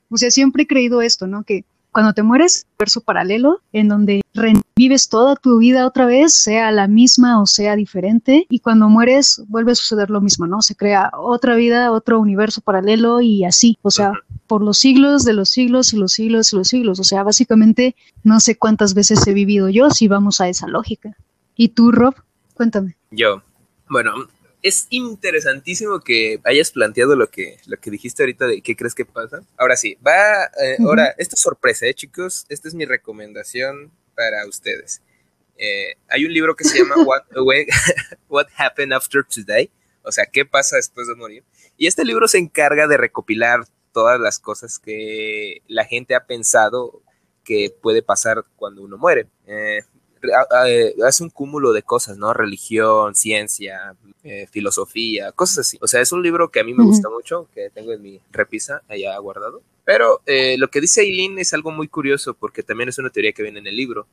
[0.09, 1.43] o sea, siempre he creído esto, ¿no?
[1.43, 6.71] Que cuando te mueres, verso paralelo, en donde revives toda tu vida otra vez, sea
[6.71, 10.61] la misma o sea diferente, y cuando mueres vuelve a suceder lo mismo, ¿no?
[10.61, 14.13] Se crea otra vida, otro universo paralelo y así, o sea,
[14.47, 17.95] por los siglos de los siglos y los siglos y los siglos, o sea, básicamente
[18.23, 21.15] no sé cuántas veces he vivido yo si vamos a esa lógica.
[21.55, 22.15] ¿Y tú, Rob?
[22.53, 22.95] Cuéntame.
[23.11, 23.41] Yo,
[23.89, 24.13] bueno,
[24.61, 29.05] es interesantísimo que hayas planteado lo que, lo que dijiste ahorita de qué crees que
[29.05, 29.41] pasa.
[29.57, 32.45] Ahora sí, va, eh, ahora, esta es sorpresa, ¿eh, chicos?
[32.49, 35.01] Esta es mi recomendación para ustedes.
[35.57, 37.23] Eh, hay un libro que se llama What,
[38.29, 39.69] What Happened After Today,
[40.03, 41.43] o sea, ¿qué pasa después de morir?
[41.77, 47.01] Y este libro se encarga de recopilar todas las cosas que la gente ha pensado
[47.43, 49.27] que puede pasar cuando uno muere.
[49.47, 49.81] Eh,
[51.05, 52.33] hace un cúmulo de cosas, ¿no?
[52.33, 55.77] Religión, ciencia, eh, filosofía, cosas así.
[55.81, 58.19] O sea, es un libro que a mí me gusta mucho, que tengo en mi
[58.31, 59.61] repisa allá guardado.
[59.85, 63.31] Pero eh, lo que dice Eileen es algo muy curioso, porque también es una teoría
[63.31, 64.07] que viene en el libro.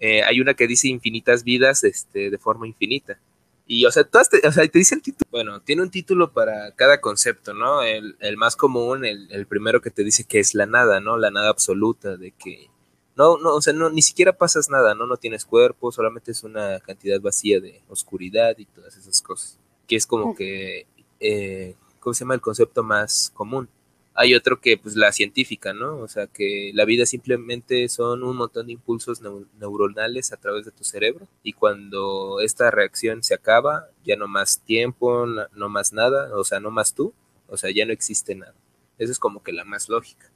[0.00, 3.18] hay una que dice infinitas vidas este, de forma infinita.
[3.66, 5.26] Y, o sea, todas te, o sea, te dice el título.
[5.30, 7.82] Bueno, tiene un título para cada concepto, ¿no?
[7.82, 11.16] El, el más común, el, el, primero que te dice que es la nada, ¿no?
[11.16, 12.68] La nada absoluta, de que
[13.16, 15.06] no, no, o sea, no, ni siquiera pasas nada, ¿no?
[15.06, 19.58] No tienes cuerpo, solamente es una cantidad vacía de oscuridad y todas esas cosas.
[19.86, 20.86] Que es como que,
[21.20, 23.68] eh, ¿cómo se llama el concepto más común?
[24.14, 25.98] Hay otro que, pues, la científica, ¿no?
[25.98, 29.20] O sea, que la vida simplemente son un montón de impulsos
[29.58, 34.60] neuronales a través de tu cerebro y cuando esta reacción se acaba, ya no más
[34.60, 37.12] tiempo, no más nada, o sea, no más tú,
[37.48, 38.54] o sea, ya no existe nada.
[38.98, 40.30] Eso es como que la más lógica.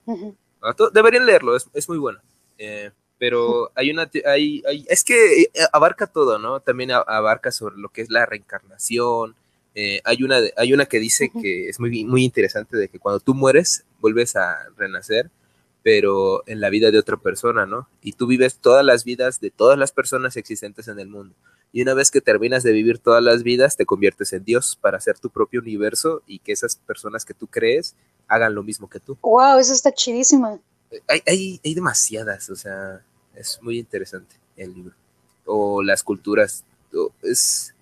[0.92, 2.20] Deberían leerlo, es, es muy bueno.
[2.58, 6.60] Eh, pero hay una, hay, hay, es que eh, abarca todo, ¿no?
[6.60, 9.34] También abarca sobre lo que es la reencarnación,
[9.80, 13.20] eh, hay, una, hay una que dice que es muy, muy interesante de que cuando
[13.20, 15.30] tú mueres, vuelves a renacer,
[15.84, 17.88] pero en la vida de otra persona, ¿no?
[18.02, 21.36] Y tú vives todas las vidas de todas las personas existentes en el mundo.
[21.70, 24.96] Y una vez que terminas de vivir todas las vidas, te conviertes en Dios para
[24.96, 27.94] hacer tu propio universo y que esas personas que tú crees
[28.26, 29.16] hagan lo mismo que tú.
[29.22, 29.60] ¡Wow!
[29.60, 30.58] Eso está chidísima.
[31.06, 33.02] Hay, hay, hay demasiadas, o sea,
[33.34, 34.94] es muy interesante el libro.
[35.44, 36.64] O las culturas.
[37.22, 37.74] es,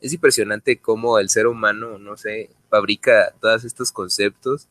[0.00, 4.68] es impresionante cómo el ser humano, no sé, fabrica todos estos conceptos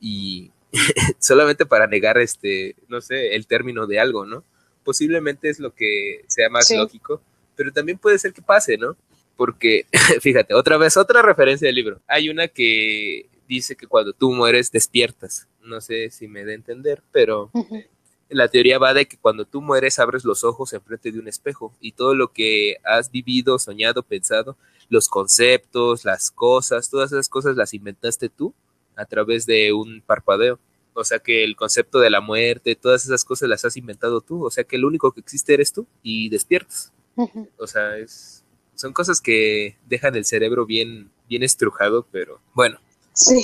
[0.00, 0.50] y
[1.18, 4.44] solamente para negar este, no sé, el término de algo, ¿no?
[4.82, 7.22] Posiblemente es lo que sea más lógico,
[7.56, 8.96] pero también puede ser que pase, ¿no?
[9.36, 9.86] Porque,
[10.20, 12.00] fíjate, otra vez, otra referencia del libro.
[12.06, 15.46] Hay una que dice que cuando tú mueres despiertas.
[15.64, 17.50] No sé si me da a entender, pero
[18.28, 21.74] la teoría va de que cuando tú mueres abres los ojos enfrente de un espejo
[21.80, 24.56] y todo lo que has vivido, soñado, pensado,
[24.88, 28.54] los conceptos, las cosas, todas esas cosas las inventaste tú
[28.96, 30.58] a través de un parpadeo.
[30.94, 34.44] O sea que el concepto de la muerte, todas esas cosas las has inventado tú.
[34.44, 36.92] O sea que el único que existe eres tú y despiertas.
[37.58, 42.78] O sea, es, son cosas que dejan el cerebro bien, bien estrujado, pero bueno.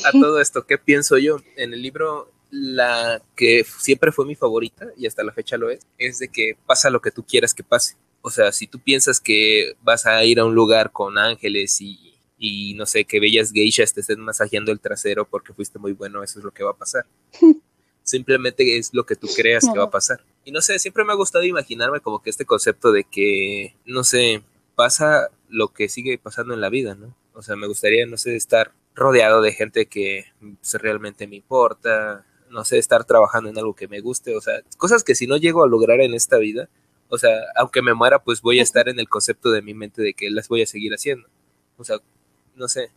[0.04, 1.38] A todo esto, ¿qué pienso yo?
[1.56, 5.86] En el libro la que siempre fue mi favorita y hasta la fecha lo es,
[5.98, 7.96] es de que pasa lo que tú quieras que pase.
[8.22, 12.14] O sea, si tú piensas que vas a ir a un lugar con ángeles y,
[12.36, 16.22] y no sé, que bellas geishas te estén masajeando el trasero porque fuiste muy bueno,
[16.22, 17.06] eso es lo que va a pasar.
[18.02, 20.24] Simplemente es lo que tú creas que va a pasar.
[20.44, 24.02] Y no sé, siempre me ha gustado imaginarme como que este concepto de que, no
[24.02, 24.42] sé,
[24.74, 27.14] pasa lo que sigue pasando en la vida, ¿no?
[27.34, 32.26] O sea, me gustaría, no sé, estar rodeado de gente que pues, realmente me importa,
[32.50, 35.36] no sé, estar trabajando en algo que me guste, o sea, cosas que si no
[35.36, 36.68] llego a lograr en esta vida,
[37.08, 40.02] o sea, aunque me muera, pues voy a estar en el concepto de mi mente
[40.02, 41.28] de que las voy a seguir haciendo.
[41.76, 41.96] O sea,
[42.54, 42.92] no sé,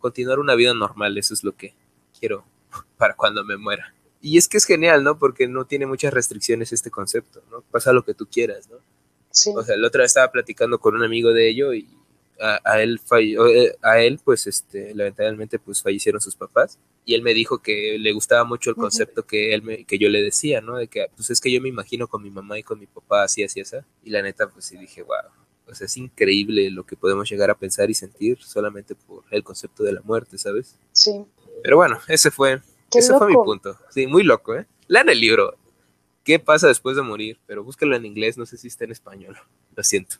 [0.00, 1.74] continuar una vida normal, eso es lo que
[2.18, 2.44] quiero
[2.96, 3.94] para cuando me muera.
[4.20, 5.18] Y es que es genial, ¿no?
[5.18, 7.62] Porque no tiene muchas restricciones este concepto, ¿no?
[7.62, 8.78] Pasa lo que tú quieras, ¿no?
[9.30, 9.52] Sí.
[9.56, 11.88] O sea, la otra vez estaba platicando con un amigo de ello y
[12.42, 16.78] a, él, eh, a él, pues, este, lamentablemente, pues fallecieron sus papás.
[17.04, 20.08] Y él me dijo que le gustaba mucho el concepto que, él me, que yo
[20.08, 20.76] le decía, ¿no?
[20.76, 23.24] De que, pues es que yo me imagino con mi mamá y con mi papá
[23.24, 23.76] así, así, así.
[24.02, 25.16] Y la neta, pues sí dije, wow.
[25.68, 29.44] O sea, es increíble lo que podemos llegar a pensar y sentir solamente por el
[29.44, 30.76] concepto de la muerte, ¿sabes?
[30.92, 31.24] Sí.
[31.62, 32.60] Pero bueno, ese fue,
[32.92, 33.76] ese fue mi punto.
[33.90, 34.66] Sí, muy loco, ¿eh?
[34.88, 35.56] Lean el libro.
[36.24, 37.38] ¿Qué pasa después de morir?
[37.46, 39.36] Pero búscalo en inglés, no sé si está en español.
[39.76, 40.16] Lo siento.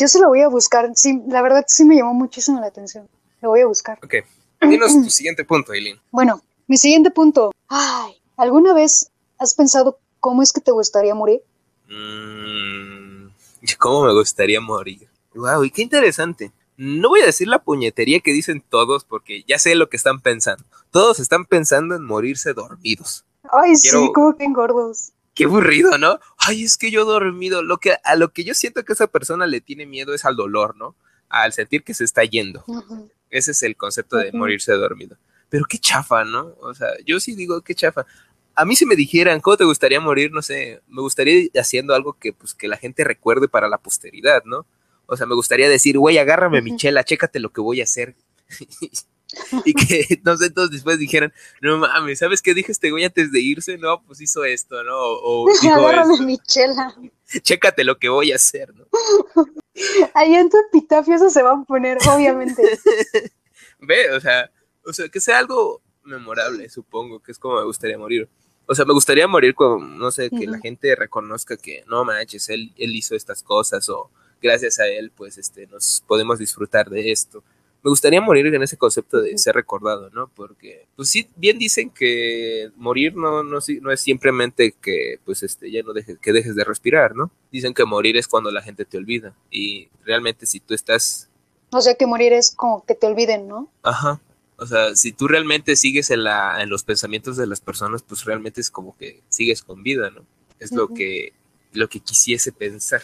[0.00, 0.90] Yo se lo voy a buscar.
[0.94, 3.06] Sí, la verdad sí me llamó muchísimo la atención.
[3.42, 3.98] Lo voy a buscar.
[4.02, 4.14] Ok.
[4.62, 6.00] Dinos tu siguiente punto, Eileen.
[6.10, 7.52] Bueno, mi siguiente punto.
[7.68, 11.42] Ay, ¿alguna vez has pensado cómo es que te gustaría morir?
[11.88, 13.28] Mm,
[13.78, 15.06] ¿Cómo me gustaría morir?
[15.34, 16.50] Wow, y qué interesante.
[16.78, 20.20] No voy a decir la puñetería que dicen todos porque ya sé lo que están
[20.20, 20.64] pensando.
[20.90, 23.26] Todos están pensando en morirse dormidos.
[23.52, 26.20] Ay, sí, como que engordos qué aburrido, ¿no?
[26.36, 29.46] Ay, es que yo dormido, lo que, a lo que yo siento que esa persona
[29.46, 30.94] le tiene miedo es al dolor, ¿no?
[31.30, 32.62] Al sentir que se está yendo.
[33.30, 35.16] Ese es el concepto de morirse dormido.
[35.48, 36.54] Pero qué chafa, ¿no?
[36.60, 38.04] O sea, yo sí digo qué chafa.
[38.54, 40.30] A mí si me dijeran, ¿cómo te gustaría morir?
[40.30, 43.78] No sé, me gustaría ir haciendo algo que, pues, que la gente recuerde para la
[43.78, 44.66] posteridad, ¿no?
[45.06, 48.14] O sea, me gustaría decir, güey, agárrame mi chela, chécate lo que voy a hacer.
[49.64, 53.32] y que, no sé, todos después dijeran, no mames, ¿sabes qué dije este güey antes
[53.32, 53.78] de irse?
[53.78, 54.96] No, pues hizo esto, ¿no?
[54.96, 56.94] O, dijo mi chela.
[57.42, 58.86] Chécate lo que voy a hacer, ¿no?
[60.14, 62.62] Ahí en tu epitafio eso se va a poner, obviamente.
[63.78, 64.50] Ve, o sea,
[64.84, 68.28] o sea, que sea algo memorable, supongo, que es como me gustaría morir.
[68.66, 72.48] O sea, me gustaría morir con, no sé, que la gente reconozca que, no manches,
[72.50, 77.10] él, él hizo estas cosas o gracias a él, pues, este, nos podemos disfrutar de
[77.10, 77.42] esto
[77.82, 80.30] me gustaría morir en ese concepto de ser recordado, ¿no?
[80.34, 85.70] Porque, pues sí, bien dicen que morir no, no, no es simplemente que, pues, este,
[85.70, 87.30] ya no dejes, que dejes de respirar, ¿no?
[87.50, 89.34] Dicen que morir es cuando la gente te olvida.
[89.50, 91.28] Y realmente si tú estás...
[91.70, 93.70] O sea, que morir es como que te olviden, ¿no?
[93.82, 94.20] Ajá.
[94.56, 98.24] O sea, si tú realmente sigues en, la, en los pensamientos de las personas, pues
[98.24, 100.22] realmente es como que sigues con vida, ¿no?
[100.58, 101.32] Es lo que
[101.72, 103.02] lo que quisiese pensar.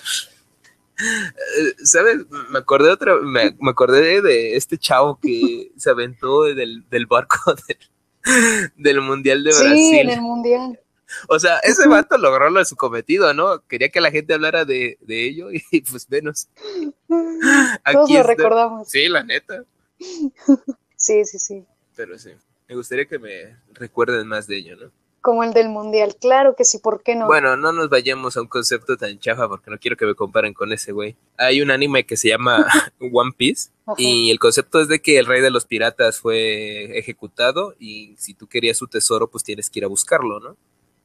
[1.85, 2.19] ¿Sabes?
[2.51, 7.55] Me acordé otra, me, acordé de este chavo que se aventó del, barco
[8.77, 9.77] del, Mundial de Brasil.
[9.77, 10.81] Sí, en el Mundial.
[11.29, 13.65] O sea, ese vato logró lo de su cometido, ¿no?
[13.69, 16.49] Quería que la gente hablara de, ello y pues menos.
[17.93, 18.89] Todos lo recordamos.
[18.89, 19.65] Sí, la neta.
[20.97, 21.65] Sí, sí, sí.
[21.95, 22.31] Pero sí,
[22.69, 24.91] me gustaría que me recuerden más de ello, ¿no?
[25.27, 26.15] Como el del mundial.
[26.21, 27.27] Claro que sí, ¿por qué no?
[27.27, 30.55] Bueno, no nos vayamos a un concepto tan chafa porque no quiero que me comparen
[30.55, 31.17] con ese güey.
[31.37, 32.65] Hay un anime que se llama
[33.13, 37.75] One Piece y el concepto es de que el rey de los piratas fue ejecutado
[37.81, 40.57] y si tú querías su tesoro, pues tienes que ir a buscarlo, ¿no?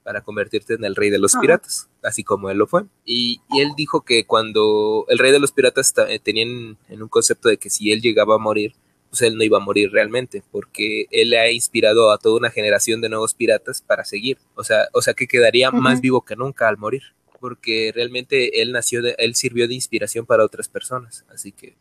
[0.03, 2.83] Para convertirte en el rey de los piratas, así como él lo fue.
[3.03, 7.09] Y, y, él dijo que cuando el rey de los piratas eh, tenían en un
[7.09, 8.75] concepto de que si él llegaba a morir,
[9.11, 13.01] pues él no iba a morir realmente, porque él ha inspirado a toda una generación
[13.01, 14.37] de nuevos piratas para seguir.
[14.55, 17.03] O sea, o sea que quedaría más vivo que nunca al morir,
[17.41, 21.25] porque realmente él nació, de, él sirvió de inspiración para otras personas.
[21.29, 21.75] Así que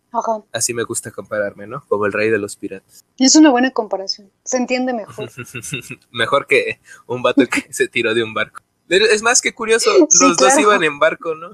[0.50, 1.84] así me gusta compararme, ¿no?
[1.86, 3.04] Como el rey de los piratas.
[3.16, 5.30] Es una buena comparación, se entiende mejor.
[6.10, 8.60] mejor que un vato que se tiró de un barco.
[8.88, 9.88] Es más que curioso,
[10.20, 11.52] los dos iban en barco, ¿no?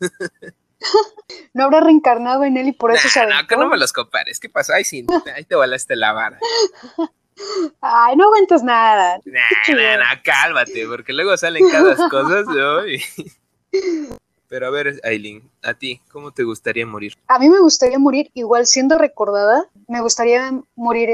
[1.54, 4.40] no habrá reencarnado en él y por eso se No, que no me los compares.
[4.40, 4.74] ¿Qué pasa?
[4.76, 6.38] Ay, sí, ahí te volaste la vara.
[7.80, 9.18] Ay, no aguantas nada.
[9.24, 12.80] Nah, nah, cálmate, porque luego salen cada cosas, ¿no?
[14.48, 17.16] Pero a ver, Aileen, a ti, ¿cómo te gustaría morir?
[17.28, 19.64] A mí me gustaría morir igual siendo recordada.
[19.86, 21.08] Me gustaría morir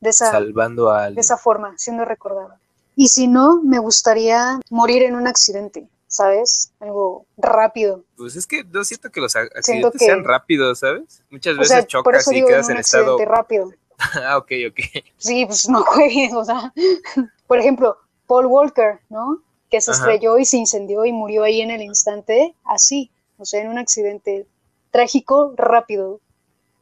[0.00, 2.56] de esa, Salvando a de esa forma, siendo recordada.
[2.94, 5.88] Y si no, me gustaría morir en un accidente.
[6.08, 6.72] ¿Sabes?
[6.80, 8.02] Algo rápido.
[8.16, 11.22] Pues es que no siento que los accidentes sean rápidos, ¿sabes?
[11.30, 13.70] Muchas veces chocas y quedas en, estado rápido.
[13.98, 15.04] ah, ok, ok.
[15.18, 16.72] Sí, pues no juegues, o sea,
[17.46, 19.42] por ejemplo, Paul Walker, ¿no?
[19.70, 23.60] Que se estrelló y se incendió y murió ahí en el instante, así, o sea,
[23.60, 24.46] en un accidente
[24.90, 26.20] trágico, rápido.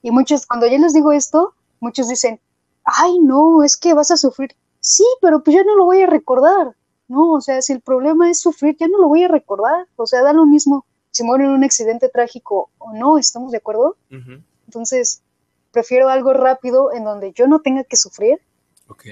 [0.02, 2.40] Y muchos, cuando yo les digo esto, muchos dicen,
[2.84, 4.54] ay, no, es que vas a sufrir.
[4.78, 6.75] Sí, pero pues ya no lo voy a recordar.
[7.08, 9.86] No, o sea, si el problema es sufrir, ya no lo voy a recordar.
[9.96, 10.84] O sea, da lo mismo
[11.16, 13.96] si muero en un accidente trágico o no, ¿estamos de acuerdo?
[14.66, 15.22] Entonces,
[15.70, 18.40] prefiero algo rápido en donde yo no tenga que sufrir,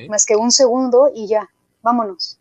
[0.08, 1.50] más que un segundo y ya,
[1.82, 2.38] vámonos.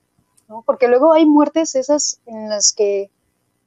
[0.50, 0.64] ¿no?
[0.66, 3.10] Porque luego hay muertes esas en las que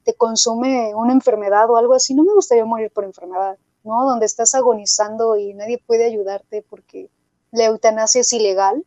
[0.03, 2.13] te consume una enfermedad o algo así.
[2.13, 4.05] No me gustaría morir por enfermedad, ¿no?
[4.05, 7.09] Donde estás agonizando y nadie puede ayudarte porque
[7.51, 8.85] la eutanasia es ilegal.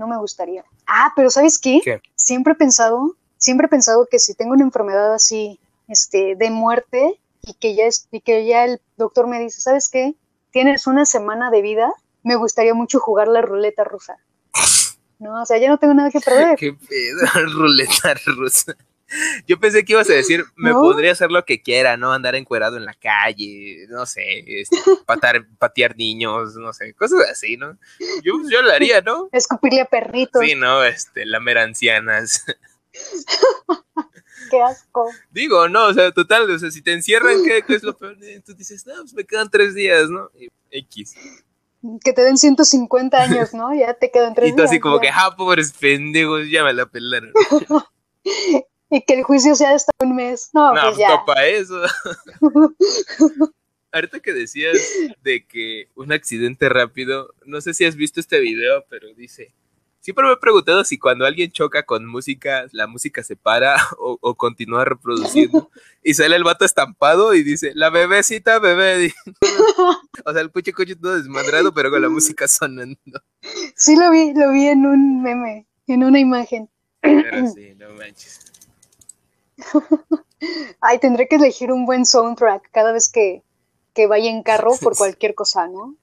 [0.00, 0.64] No me gustaría.
[0.86, 2.00] Ah, pero ¿sabes qué?
[2.14, 7.20] Siempre he pensado, siempre he pensado que si tengo una enfermedad así, este, de muerte,
[7.42, 10.14] y que ya es, y que ya el doctor me dice, ¿sabes qué?
[10.52, 14.16] Tienes una semana de vida, me gustaría mucho jugar la ruleta rusa.
[15.18, 16.56] No, o sea, ya no tengo nada que perder.
[16.56, 17.18] ¿Qué pedo?
[17.52, 18.74] Ruleta rusa.
[19.46, 22.12] Yo pensé que ibas a decir, me podría hacer lo que quiera, ¿no?
[22.12, 27.56] Andar encuerado en la calle, no sé, este, patar, patear niños, no sé, cosas así,
[27.56, 27.78] ¿no?
[28.22, 29.28] Yo, yo lo haría, ¿no?
[29.32, 30.44] Escupirle a perritos.
[30.44, 30.84] Sí, ¿no?
[30.84, 32.44] Este, lamer ancianas.
[34.50, 35.08] Qué asco.
[35.30, 38.16] Digo, no, o sea, total, o sea, si te encierran, ¿qué, es lo peor?
[38.44, 40.30] Tú dices, no, pues me quedan tres días, ¿no?
[40.70, 41.14] X.
[42.02, 43.72] Que te den 150 años, ¿no?
[43.74, 44.54] Ya te quedan tres días.
[44.54, 47.32] Y tú así como que, ah, pobres pendejos, ya me la pelaron.
[48.90, 50.50] Y que el juicio sea hasta un mes.
[50.52, 51.22] No, no pues ya.
[51.26, 51.80] para eso.
[53.92, 54.78] Ahorita que decías
[55.22, 59.52] de que un accidente rápido, no sé si has visto este video, pero dice,
[60.00, 64.34] siempre me he preguntado si cuando alguien choca con música, la música se para o,
[64.36, 65.70] continúa reproduciendo.
[66.04, 69.12] y sale el vato estampado y dice, la bebecita bebé.
[70.24, 73.22] o sea, el puche coche todo desmadrado, pero con la música sonando.
[73.74, 76.68] Sí, lo vi, lo vi en un meme, en una imagen.
[77.00, 78.49] Pero sí, no manches.
[80.80, 83.42] Ay, tendré que elegir un buen soundtrack cada vez que,
[84.08, 85.94] vaya en carro por cualquier cosa, ¿no?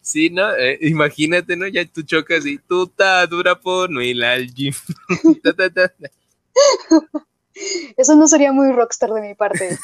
[0.00, 0.54] Sí, ¿no?
[0.54, 1.66] Eh, imagínate, ¿no?
[1.66, 4.74] Ya tú chocas y tú está dura por no ir al gym.
[7.96, 9.78] Eso no sería muy rockstar de mi parte.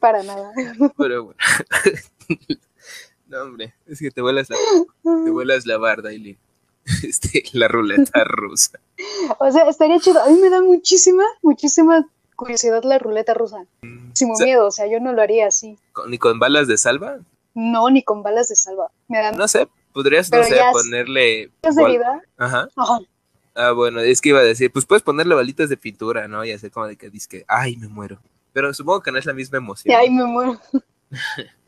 [0.00, 0.52] Para nada.
[0.98, 1.38] Pero bueno.
[3.26, 4.56] No, hombre, es que te vuelas la,
[5.02, 6.36] te vuelas la barda, Eileen.
[7.02, 8.78] Este, la ruleta rusa.
[9.38, 10.20] O sea, estaría chido.
[10.20, 13.64] A mí me da muchísima, muchísima curiosidad la ruleta rusa.
[14.12, 15.78] Sin miedo, o sea, yo no lo haría así.
[16.08, 17.18] ¿Ni con balas de salva?
[17.54, 18.90] No, ni con balas de salva.
[19.08, 19.36] Me dan...
[19.36, 21.50] No sé, podrías, no sé, ponerle...
[21.62, 22.22] ¿Es de vida?
[22.36, 22.68] Ajá.
[23.54, 26.44] Ah, bueno, es que iba a decir, pues puedes ponerle balitas de pintura, ¿no?
[26.44, 28.20] Y hacer como de que dices ay, me muero.
[28.52, 29.96] Pero supongo que no es la misma emoción.
[29.96, 30.60] Ay, me muero.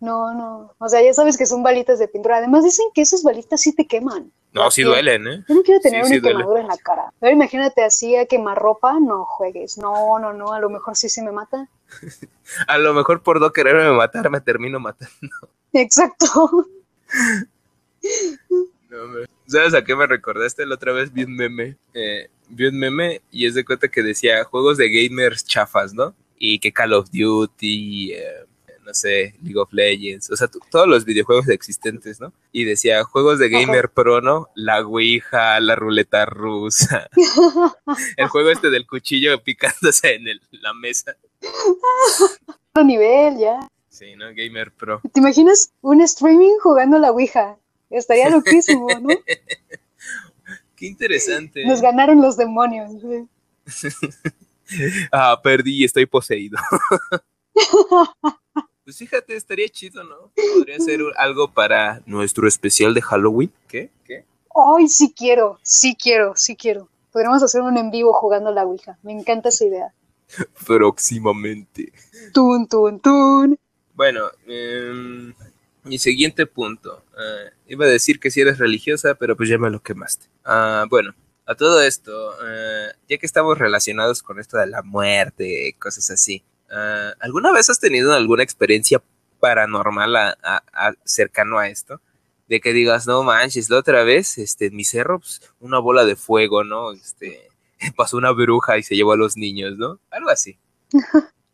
[0.00, 0.74] no, no.
[0.78, 2.38] O sea, ya sabes que son balitas de pintura.
[2.38, 4.32] Además dicen que esas balitas sí te queman.
[4.52, 5.44] No, sí duelen, ¿eh?
[5.48, 7.12] Yo no quiero tener una quemadura en la cara.
[7.20, 9.76] Pero imagínate así a quemar ropa, no juegues.
[9.78, 11.68] No, no, no, a lo mejor sí se me mata.
[12.66, 15.12] a lo mejor por no quererme matar me termino matando.
[15.72, 16.66] Exacto.
[18.88, 18.98] no,
[19.46, 20.66] ¿Sabes a qué me recordaste?
[20.66, 21.76] La otra vez vi un meme.
[21.94, 26.14] Eh, vi un meme y es de cuenta que decía juegos de gamers chafas, ¿no?
[26.38, 28.46] Y que Call of Duty, eh,
[28.88, 32.32] no sé, League of Legends, o sea, todos los videojuegos existentes, ¿no?
[32.52, 34.48] Y decía, juegos de Gamer Pro, ¿no?
[34.54, 37.06] La Ouija, la ruleta rusa,
[38.16, 41.14] el juego este del cuchillo picándose en la mesa.
[42.70, 43.68] Otro nivel, ya.
[43.90, 44.24] Sí, ¿no?
[44.34, 45.02] Gamer Pro.
[45.12, 47.58] ¿Te imaginas un streaming jugando la Ouija?
[47.90, 49.10] Estaría loquísimo, ¿no?
[50.76, 51.66] Qué interesante.
[51.66, 52.90] Nos ganaron los demonios.
[55.12, 56.56] ah, perdí y estoy poseído.
[58.88, 60.32] Pues fíjate, estaría chido, ¿no?
[60.54, 63.52] Podría ser algo para nuestro especial de Halloween.
[63.68, 63.90] ¿Qué?
[64.02, 64.24] ¿Qué?
[64.56, 66.88] Ay, sí quiero, sí quiero, sí quiero.
[67.12, 68.96] Podríamos hacer un en vivo jugando la Ouija.
[69.02, 69.92] Me encanta esa idea.
[70.66, 71.92] Próximamente.
[72.32, 73.58] Tun, tun, tun.
[73.92, 75.34] Bueno, eh,
[75.84, 77.04] mi siguiente punto.
[77.12, 80.28] Eh, iba a decir que si eres religiosa, pero pues ya me lo quemaste.
[80.46, 85.76] Ah, bueno, a todo esto, eh, ya que estamos relacionados con esto de la muerte,
[85.78, 89.02] cosas así, eh, ¿alguna vez has tenido alguna experiencia
[89.40, 90.62] paranormal a,
[91.04, 92.00] cercano a esto?
[92.48, 96.04] De que digas, no manches, la otra vez, este, en mi cerro, pues, una bola
[96.04, 96.92] de fuego, ¿no?
[96.92, 97.48] Este,
[97.96, 99.98] pasó una bruja y se llevó a los niños, ¿no?
[100.10, 100.58] Algo así.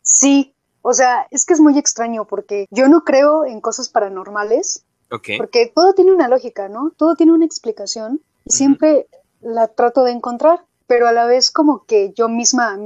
[0.01, 4.85] Sí, o sea, es que es muy extraño porque yo no creo en cosas paranormales.
[5.37, 6.91] Porque todo tiene una lógica, ¿no?
[6.95, 9.07] Todo tiene una explicación y siempre
[9.39, 12.77] la trato de encontrar, pero a la vez como que yo misma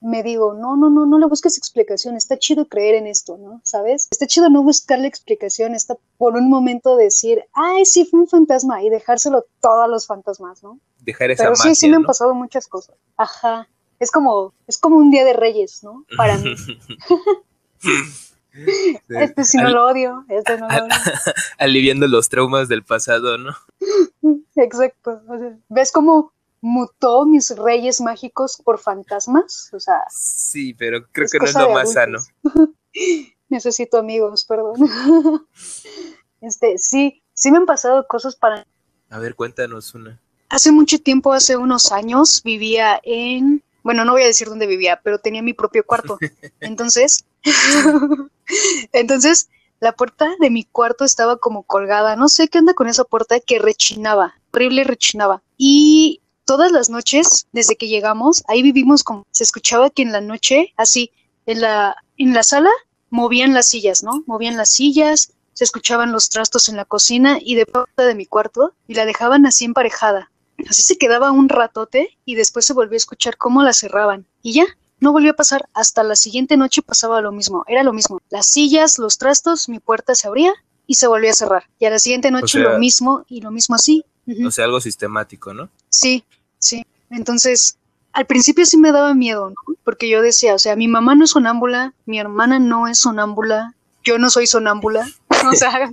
[0.00, 3.60] me digo, no, no, no, no le busques explicación, está chido creer en esto, ¿no?
[3.64, 4.08] ¿Sabes?
[4.10, 8.82] Está chido no buscarle explicación, está por un momento decir, ay, sí, fue un fantasma
[8.82, 10.78] y dejárselo todo a los fantasmas, ¿no?
[11.00, 12.96] Dejar esa Pero sí, sí me han pasado muchas cosas.
[13.16, 13.68] Ajá.
[13.98, 16.04] Es como, es como un día de reyes, ¿no?
[16.16, 16.54] Para mí.
[19.08, 20.88] Este sí no lo odio, este no lo odio.
[21.58, 23.54] Aliviando los traumas del pasado, ¿no?
[24.56, 25.22] Exacto.
[25.68, 29.70] ¿Ves cómo mutó mis reyes mágicos por fantasmas?
[29.72, 30.02] O sea.
[30.10, 32.18] Sí, pero creo que no es lo más sano.
[33.48, 34.76] Necesito amigos, perdón.
[36.40, 38.64] Este, sí, sí me han pasado cosas para.
[39.10, 40.20] A ver, cuéntanos una.
[40.50, 43.64] Hace mucho tiempo, hace unos años, vivía en.
[43.82, 46.16] Bueno, no voy a decir dónde vivía, pero tenía mi propio cuarto.
[46.60, 47.26] Entonces,
[48.92, 49.48] Entonces,
[49.80, 53.40] la puerta de mi cuarto estaba como colgada, no sé qué anda con esa puerta
[53.40, 55.42] que rechinaba, horrible rechinaba.
[55.56, 60.22] Y todas las noches, desde que llegamos, ahí vivimos como se escuchaba que en la
[60.22, 61.12] noche, así,
[61.44, 62.70] en la, en la sala,
[63.10, 64.24] movían las sillas, ¿no?
[64.26, 68.24] Movían las sillas, se escuchaban los trastos en la cocina y de puerta de mi
[68.24, 70.30] cuarto y la dejaban así emparejada.
[70.66, 74.24] Así se quedaba un ratote y después se volvió a escuchar cómo la cerraban.
[74.40, 74.64] Y ya,
[75.00, 75.68] no volvió a pasar.
[75.74, 77.64] Hasta la siguiente noche pasaba lo mismo.
[77.68, 78.22] Era lo mismo.
[78.30, 80.54] Las sillas, los trastos, mi puerta se abría
[80.86, 81.64] y se volvía a cerrar.
[81.78, 84.06] Y a la siguiente noche lo mismo y lo mismo así.
[84.46, 85.70] O sea, algo sistemático, ¿no?
[85.88, 86.24] Sí,
[86.58, 86.84] sí.
[87.10, 87.78] Entonces,
[88.12, 89.74] al principio sí me daba miedo, ¿no?
[89.84, 93.74] Porque yo decía, o sea, mi mamá no es sonámbula, mi hermana no es sonámbula,
[94.04, 95.08] yo no soy sonámbula.
[95.50, 95.92] O sea.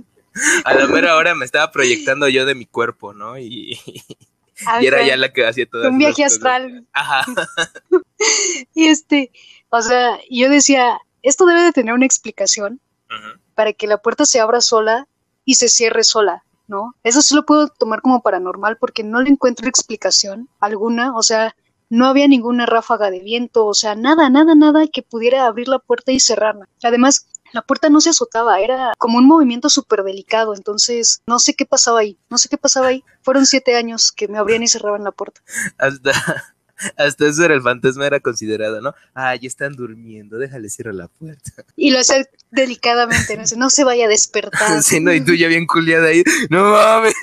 [0.64, 3.38] a la mera hora me estaba proyectando yo de mi cuerpo, ¿no?
[3.38, 3.78] Y,
[4.80, 5.88] y era ya la que hacía todo.
[5.88, 6.86] Un viaje astral.
[6.92, 7.24] Ajá.
[8.74, 9.30] y este,
[9.70, 12.80] o sea, yo decía, esto debe de tener una explicación
[13.54, 15.06] para que la puerta se abra sola
[15.44, 16.94] y se cierre sola, ¿no?
[17.02, 21.54] Eso sí lo puedo tomar como paranormal porque no le encuentro explicación alguna, o sea,
[21.88, 25.78] no había ninguna ráfaga de viento, o sea, nada, nada, nada que pudiera abrir la
[25.78, 26.68] puerta y cerrarla.
[26.82, 31.54] Además, la puerta no se azotaba, era como un movimiento súper delicado, entonces no sé
[31.54, 33.04] qué pasaba ahí, no sé qué pasaba ahí.
[33.22, 35.40] Fueron siete años que me abrían y cerraban la puerta.
[35.78, 36.12] Hasta,
[36.96, 38.94] hasta eso era el fantasma, era considerado, ¿no?
[39.14, 41.64] Ya están durmiendo, déjale cerrar la puerta.
[41.76, 44.82] Y lo hace delicadamente, no, se vaya a despertar.
[44.82, 47.14] sí, no, y tú ya bien culiada ahí, no mames.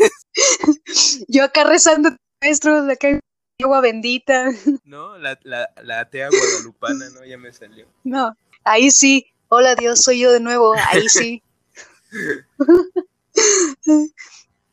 [1.27, 3.19] Yo acá rezando, maestro, acá
[3.61, 4.49] agua bendita.
[4.83, 7.25] No, la, la, la atea guadalupana, ¿no?
[7.25, 7.85] Ya me salió.
[8.03, 11.41] No, ahí sí, hola Dios, soy yo de nuevo, ahí sí.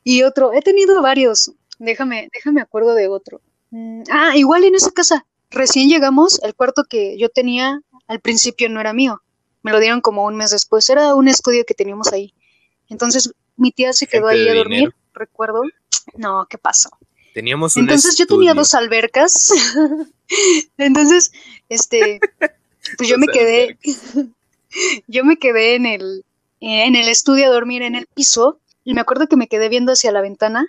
[0.03, 3.41] y otro, he tenido varios, déjame, déjame acuerdo de otro.
[3.71, 8.69] Mm, ah, igual en esa casa, recién llegamos, el cuarto que yo tenía al principio
[8.69, 9.21] no era mío,
[9.63, 12.33] me lo dieron como un mes después, era un estudio que teníamos ahí.
[12.89, 15.61] Entonces mi tía se quedó ahí a dormir, recuerdo.
[16.15, 16.89] No, ¿qué pasó?
[17.33, 19.53] Teníamos un Entonces yo tenía dos albercas.
[20.77, 21.31] Entonces,
[21.69, 22.19] este,
[22.97, 23.77] pues yo me quedé,
[25.07, 26.25] yo me quedé en el,
[26.59, 29.93] en el estudio a dormir en el piso y me acuerdo que me quedé viendo
[29.93, 30.67] hacia la ventana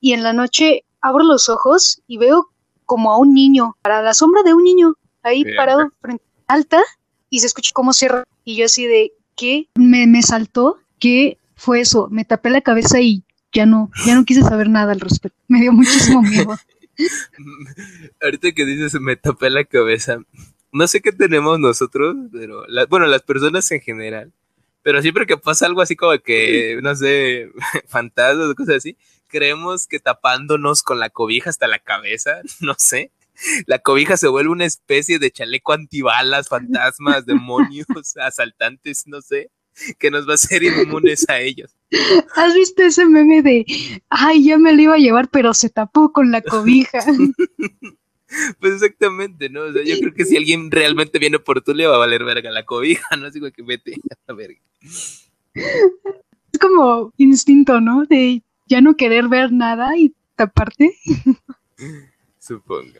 [0.00, 2.50] y en la noche abro los ojos y veo
[2.86, 6.82] como a un niño, para la sombra de un niño, ahí parado frente alta
[7.28, 9.68] y se escucha cómo cierra y yo así de ¿qué?
[9.74, 12.08] Me, me saltó, ¿qué fue eso?
[12.10, 15.38] Me tapé la cabeza y ya no, ya no quise saber nada al respecto.
[15.46, 16.56] Me dio muchísimo miedo.
[18.22, 20.18] Ahorita que dices me tapé la cabeza,
[20.72, 24.32] no sé qué tenemos nosotros, pero bueno, las personas en general,
[24.82, 27.50] pero siempre que pasa algo así como que, no sé,
[27.88, 28.96] fantasmas o cosas así,
[29.34, 33.10] creemos que tapándonos con la cobija hasta la cabeza, no sé,
[33.66, 37.86] la cobija se vuelve una especie de chaleco antibalas, fantasmas, demonios,
[38.20, 39.50] asaltantes, no sé,
[39.98, 41.74] que nos va a hacer inmunes a ellos.
[42.36, 43.66] ¿Has visto ese meme de,
[44.08, 47.04] ay, ya me lo iba a llevar, pero se tapó con la cobija?
[48.58, 49.60] Pues exactamente, ¿no?
[49.60, 52.24] O sea, yo creo que si alguien realmente viene por tú, le va a valer
[52.24, 53.26] verga la cobija, ¿no?
[53.26, 54.58] Así que vete a la verga.
[55.54, 58.06] Es como instinto, ¿no?
[58.06, 60.96] De ya no querer ver nada y taparte.
[62.38, 62.98] Supongo.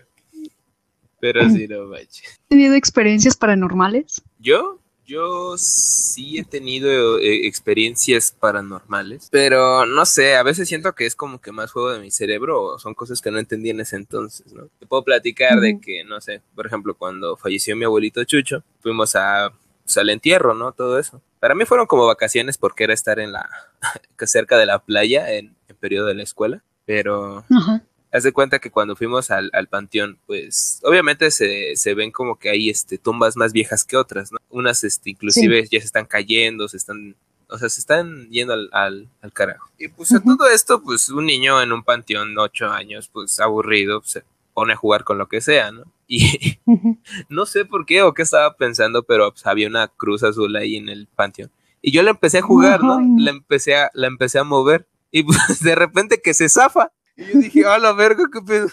[1.20, 2.22] Pero sí, no manches.
[2.28, 4.22] ¿Has tenido experiencias paranormales?
[4.38, 4.80] ¿Yo?
[5.06, 11.14] Yo sí he tenido eh, experiencias paranormales, pero no sé, a veces siento que es
[11.14, 13.96] como que más juego de mi cerebro o son cosas que no entendí en ese
[13.96, 14.68] entonces, ¿no?
[14.78, 19.14] Te puedo platicar de que, no sé, por ejemplo, cuando falleció mi abuelito Chucho, fuimos
[19.14, 19.52] a,
[19.84, 20.72] pues, al entierro, ¿no?
[20.72, 21.22] Todo eso.
[21.40, 23.48] Para mí fueron como vacaciones porque era estar en la,
[24.26, 27.44] cerca de la playa en, en periodo de la escuela, pero...
[27.50, 27.82] Ajá.
[28.12, 32.38] Haz de cuenta que cuando fuimos al, al panteón, pues obviamente se, se, ven como
[32.38, 34.38] que hay este, tumbas más viejas que otras, ¿no?
[34.50, 35.68] Unas este, inclusive sí.
[35.72, 37.16] ya se están cayendo, se están,
[37.48, 39.68] o sea, se están yendo al, al, al carajo.
[39.78, 40.32] Y pues uh -huh.
[40.32, 44.22] a todo esto, pues un niño en un panteón, ocho años, pues aburrido, se
[44.54, 45.84] pone a jugar con lo que sea, ¿no?
[46.06, 46.60] Y
[47.28, 50.76] no sé por qué o qué estaba pensando, pero pues, había una cruz azul ahí
[50.76, 51.50] en el panteón.
[51.82, 52.98] Y yo la empecé a jugar, ¿no?
[53.18, 54.86] La empecé a, la empecé a mover.
[55.10, 56.92] Y pues de repente que se zafa.
[57.16, 58.68] Y yo dije, a la verga, qué pedo.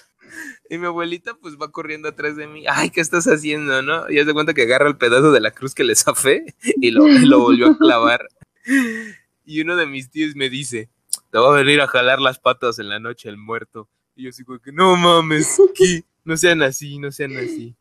[0.70, 2.64] Y mi abuelita pues va corriendo atrás de mí.
[2.70, 4.10] Ay, ¿qué estás haciendo, no?
[4.10, 7.06] Y se cuenta que agarra el pedazo de la cruz que le zafé y lo,
[7.06, 8.30] lo volvió a clavar.
[9.44, 10.90] Y uno de mis tíos me dice,
[11.32, 13.90] te va a venir a jalar las patas en la noche el muerto.
[14.16, 16.04] Y yo digo que no mames, ¿qué?
[16.24, 17.76] No sean así, no sean así.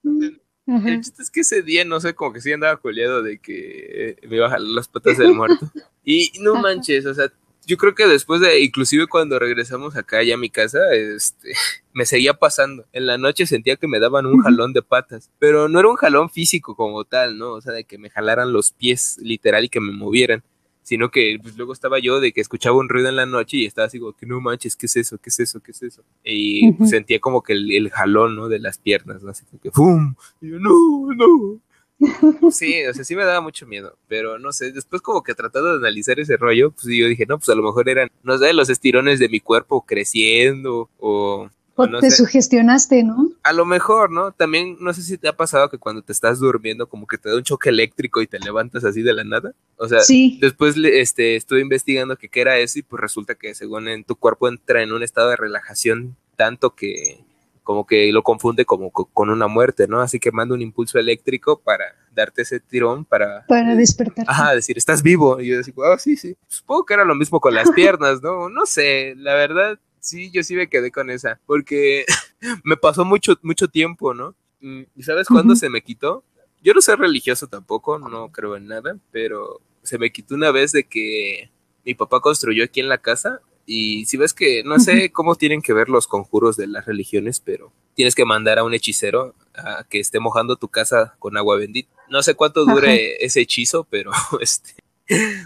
[0.67, 4.17] El chiste es que ese día, no sé, como que sí andaba coleado de que
[4.29, 5.71] me iba a jalar las patas del muerto.
[6.05, 7.31] Y no manches, o sea,
[7.67, 11.53] yo creo que después de, inclusive cuando regresamos acá ya a mi casa, este,
[11.93, 12.87] me seguía pasando.
[12.93, 15.97] En la noche sentía que me daban un jalón de patas, pero no era un
[15.97, 17.53] jalón físico como tal, ¿no?
[17.53, 20.43] O sea, de que me jalaran los pies literal y que me movieran,
[20.91, 23.65] sino que pues, luego estaba yo de que escuchaba un ruido en la noche y
[23.65, 25.19] estaba así como que no manches, ¿qué es eso?
[25.19, 25.61] ¿Qué es eso?
[25.61, 26.03] ¿Qué es eso?
[26.25, 28.49] Y pues, sentía como que el, el, jalón, ¿no?
[28.49, 29.31] De las piernas, ¿no?
[29.31, 30.17] Así como que ¡pum!
[30.41, 31.61] Y yo, no, no.
[32.51, 35.71] Sí, o sea, sí me daba mucho miedo, pero no sé, después como que tratando
[35.71, 38.53] de analizar ese rollo, pues yo dije, no, pues a lo mejor eran, no sé,
[38.53, 41.49] los estirones de mi cuerpo creciendo o...
[41.81, 42.17] O, no te sé.
[42.17, 43.31] sugestionaste, ¿no?
[43.43, 44.33] A lo mejor, ¿no?
[44.33, 47.29] También no sé si te ha pasado que cuando te estás durmiendo como que te
[47.29, 49.53] da un choque eléctrico y te levantas así de la nada.
[49.77, 50.39] O sea, sí.
[50.41, 54.17] después este, estuve investigando que qué era eso y pues resulta que según en tu
[54.17, 57.25] cuerpo entra en un estado de relajación tanto que
[57.71, 60.01] como que lo confunde como con una muerte, ¿no?
[60.01, 63.47] Así que manda un impulso eléctrico para darte ese tirón para...
[63.47, 64.25] Para despertar.
[64.29, 65.41] Ajá, decir, estás vivo.
[65.41, 66.37] Y yo decía, oh, sí, sí.
[66.49, 68.49] Supongo que era lo mismo con las piernas, ¿no?
[68.49, 72.05] No sé, la verdad, sí, yo sí me quedé con esa, porque
[72.65, 74.35] me pasó mucho, mucho tiempo, ¿no?
[74.61, 75.61] Mm, ¿Y sabes cuándo uh -huh.
[75.61, 76.25] se me quitó?
[76.63, 80.73] Yo no soy religioso tampoco, no creo en nada, pero se me quitó una vez
[80.73, 81.51] de que
[81.85, 85.63] mi papá construyó aquí en la casa y si ves que, no sé cómo tienen
[85.63, 89.85] que ver los conjuros de las religiones, pero tienes que mandar a un hechicero a
[89.89, 91.91] que esté mojando tu casa con agua bendita.
[92.09, 93.17] No sé cuánto dure Ajá.
[93.21, 94.75] ese hechizo, pero este,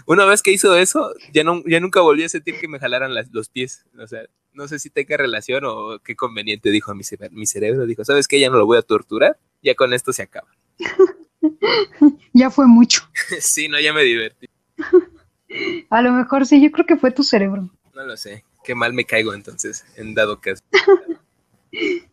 [0.05, 3.13] una vez que hizo eso, ya, no, ya nunca volví a sentir que me jalaran
[3.13, 3.85] las, los pies.
[3.99, 4.21] O sea,
[4.55, 7.85] no sé si tenga relación o qué conveniente dijo mi, mi cerebro.
[7.85, 8.39] Dijo, ¿sabes qué?
[8.39, 10.47] Ya no lo voy a torturar, ya con esto se acaba.
[12.33, 13.03] ya fue mucho.
[13.39, 14.47] sí, no, ya me divertí.
[15.89, 17.69] A lo mejor sí, yo creo que fue tu cerebro.
[17.93, 18.43] No lo sé.
[18.63, 20.61] Qué mal me caigo entonces, en dado caso.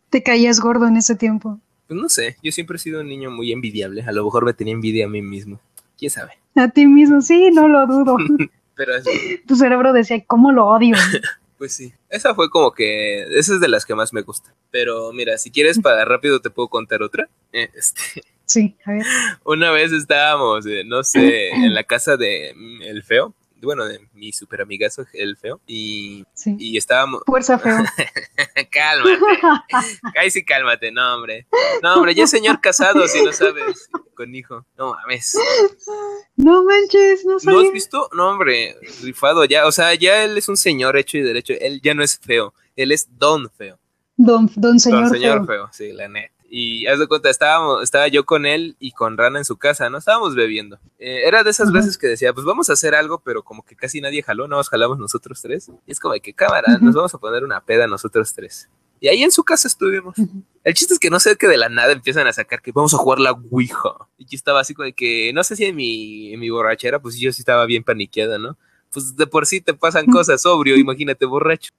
[0.09, 1.59] ¿Te caías gordo en ese tiempo?
[1.87, 4.03] Pues no sé, yo siempre he sido un niño muy envidiable.
[4.03, 5.59] A lo mejor me tenía envidia a mí mismo.
[5.97, 6.33] ¿Quién sabe?
[6.55, 8.17] A ti mismo, sí, no lo dudo.
[8.75, 9.05] Pero es...
[9.47, 10.95] Tu cerebro decía, ¿cómo lo odio?
[11.57, 14.53] Pues sí, esa fue como que, esa es de las que más me gusta.
[14.71, 17.29] Pero mira, si quieres para rápido te puedo contar otra.
[17.51, 18.23] Este...
[18.45, 19.05] Sí, a ver.
[19.45, 23.33] Una vez estábamos, eh, no sé, en la casa de mm, El Feo,
[23.65, 26.55] bueno, de mi super amigazo, el feo, y, sí.
[26.59, 27.21] y estábamos...
[27.25, 27.77] Fuerza feo.
[28.71, 29.19] cálmate.
[30.19, 31.47] Ay, sí, cálmate, no, hombre.
[31.81, 34.65] No, hombre, ya es señor casado, si no sabes, con hijo.
[34.77, 35.37] No mames.
[36.35, 37.59] No manches, no sabía.
[37.59, 38.09] ¿No has visto?
[38.13, 41.81] No, hombre, rifado ya, o sea, ya él es un señor hecho y derecho, él
[41.81, 43.79] ya no es feo, él es don feo.
[44.15, 45.67] Don, don señor, don señor feo.
[45.67, 45.69] feo.
[45.71, 49.39] sí, la neta y haz de cuenta, estábamos, estaba yo con él y con Rana
[49.39, 49.97] en su casa, ¿no?
[49.97, 50.77] Estábamos bebiendo.
[50.99, 53.75] Eh, era de esas veces que decía, pues vamos a hacer algo, pero como que
[53.75, 55.71] casi nadie jaló, no nos jalamos nosotros tres.
[55.87, 58.69] Y es como de que cámara, nos vamos a poner una peda nosotros tres.
[58.99, 60.15] Y ahí en su casa estuvimos.
[60.63, 62.93] El chiste es que no sé que de la nada empiezan a sacar que vamos
[62.93, 63.89] a jugar la Ouija.
[64.19, 67.01] Y yo estaba así como de que, no sé si en mi, en mi borrachera,
[67.01, 68.59] pues yo sí estaba bien paniqueada, ¿no?
[68.91, 71.71] Pues de por sí te pasan cosas sobrio, imagínate borracho.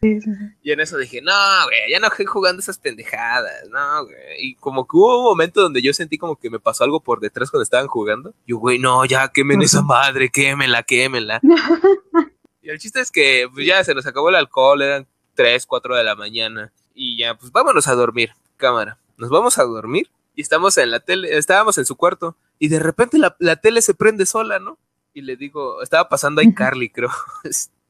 [0.00, 1.32] Y en eso dije, no,
[1.64, 4.16] güey, ya no estoy jugando esas pendejadas, no, güey.
[4.38, 7.20] Y como que hubo un momento donde yo sentí como que me pasó algo por
[7.20, 8.34] detrás cuando estaban jugando.
[8.46, 11.40] Yo, güey, no, ya quemen esa madre, quémela, quémela.
[12.62, 15.96] y el chiste es que pues, ya se nos acabó el alcohol, eran 3, 4
[15.96, 16.72] de la mañana.
[16.94, 18.98] Y ya, pues vámonos a dormir, cámara.
[19.16, 22.78] Nos vamos a dormir y estamos en la tele, estábamos en su cuarto y de
[22.78, 24.78] repente la, la tele se prende sola, ¿no?
[25.14, 27.10] Y le digo, estaba pasando a Carly, creo.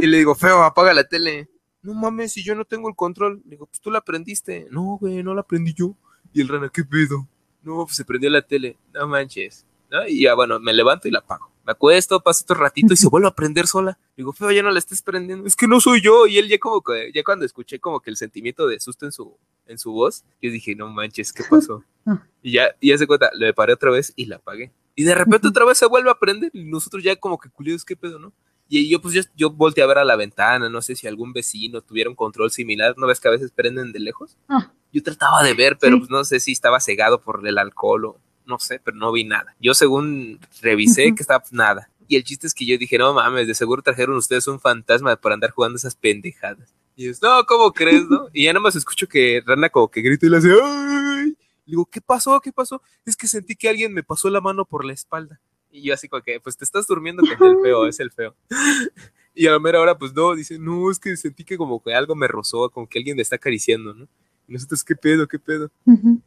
[0.00, 1.48] y le digo, feo, apaga la tele.
[1.82, 3.42] No mames, si yo no tengo el control.
[3.44, 4.68] Le digo, pues tú la prendiste.
[4.70, 5.94] No, güey, no la prendí yo.
[6.32, 7.28] Y el rana, ¿qué pedo?
[7.62, 8.76] No, pues se prendió la tele.
[8.92, 9.66] No manches.
[10.08, 11.50] Y ya, bueno, me levanto y la apago.
[11.64, 13.98] Me acuesto, paso otro ratito y se vuelve a prender sola.
[14.16, 15.46] Digo, feo, ya no la estés prendiendo.
[15.46, 16.26] Es que no soy yo.
[16.26, 19.12] Y él ya como que, ya cuando escuché como que el sentimiento de susto en
[19.12, 19.36] su,
[19.66, 21.82] en su voz, yo dije, no manches, ¿qué pasó?
[22.42, 24.70] Y ya, y ya se cuenta, le paré otra vez y la apagué.
[24.94, 27.86] Y de repente otra vez se vuelve a prender y nosotros ya como que culiados,
[27.86, 28.34] ¿qué pedo, no?
[28.68, 31.32] Y yo pues yo, yo volteé a ver a la ventana, no sé si algún
[31.32, 34.36] vecino tuviera un control similar, ¿no ves que a veces prenden de lejos?
[34.48, 34.72] Ah.
[34.92, 38.20] Yo trataba de ver, pero pues no sé si estaba cegado por el alcohol o
[38.46, 39.54] no sé, pero no vi nada.
[39.60, 41.90] Yo según revisé que estaba pues, nada.
[42.06, 45.16] Y el chiste es que yo dije, no mames, de seguro trajeron ustedes un fantasma
[45.16, 46.74] por andar jugando esas pendejadas.
[46.96, 48.28] Y es, no, ¿cómo crees, no?
[48.32, 51.26] Y ya nada más escucho que Rana como que grita y le hace, ¡ay!
[51.66, 52.40] Le digo, ¿qué pasó?
[52.40, 52.82] ¿Qué pasó?
[53.04, 55.40] Es que sentí que alguien me pasó la mano por la espalda.
[55.74, 58.34] Y yo así como que, pues te estás durmiendo con el feo, es el feo.
[59.36, 61.92] Y a la mera hora, pues no, dice, no, es que sentí que como que
[61.92, 64.06] algo me rozó, como que alguien me está acariciando, ¿no?
[64.46, 65.72] Y nosotros, ¿qué pedo, qué pedo?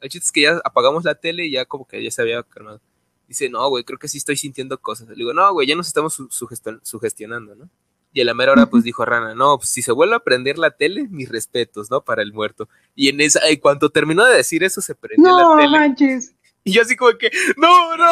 [0.02, 2.44] El chiste es que ya apagamos la tele y ya como que ya se había
[2.44, 2.82] calmado.
[3.26, 5.08] Dice, no, güey, creo que sí estoy sintiendo cosas.
[5.08, 6.22] Le digo, no, güey, ya nos estamos
[6.82, 7.70] sugestionando, ¿no?
[8.12, 10.58] Y a la mera hora, pues dijo Rana, no, pues si se vuelve a prender
[10.58, 12.02] la tele, mis respetos, ¿no?
[12.02, 12.68] Para el muerto.
[12.94, 15.72] Y en esa, y cuando terminó de decir eso, se prendió la tele.
[15.72, 16.36] No manches.
[16.66, 18.12] Y yo así como que, no, no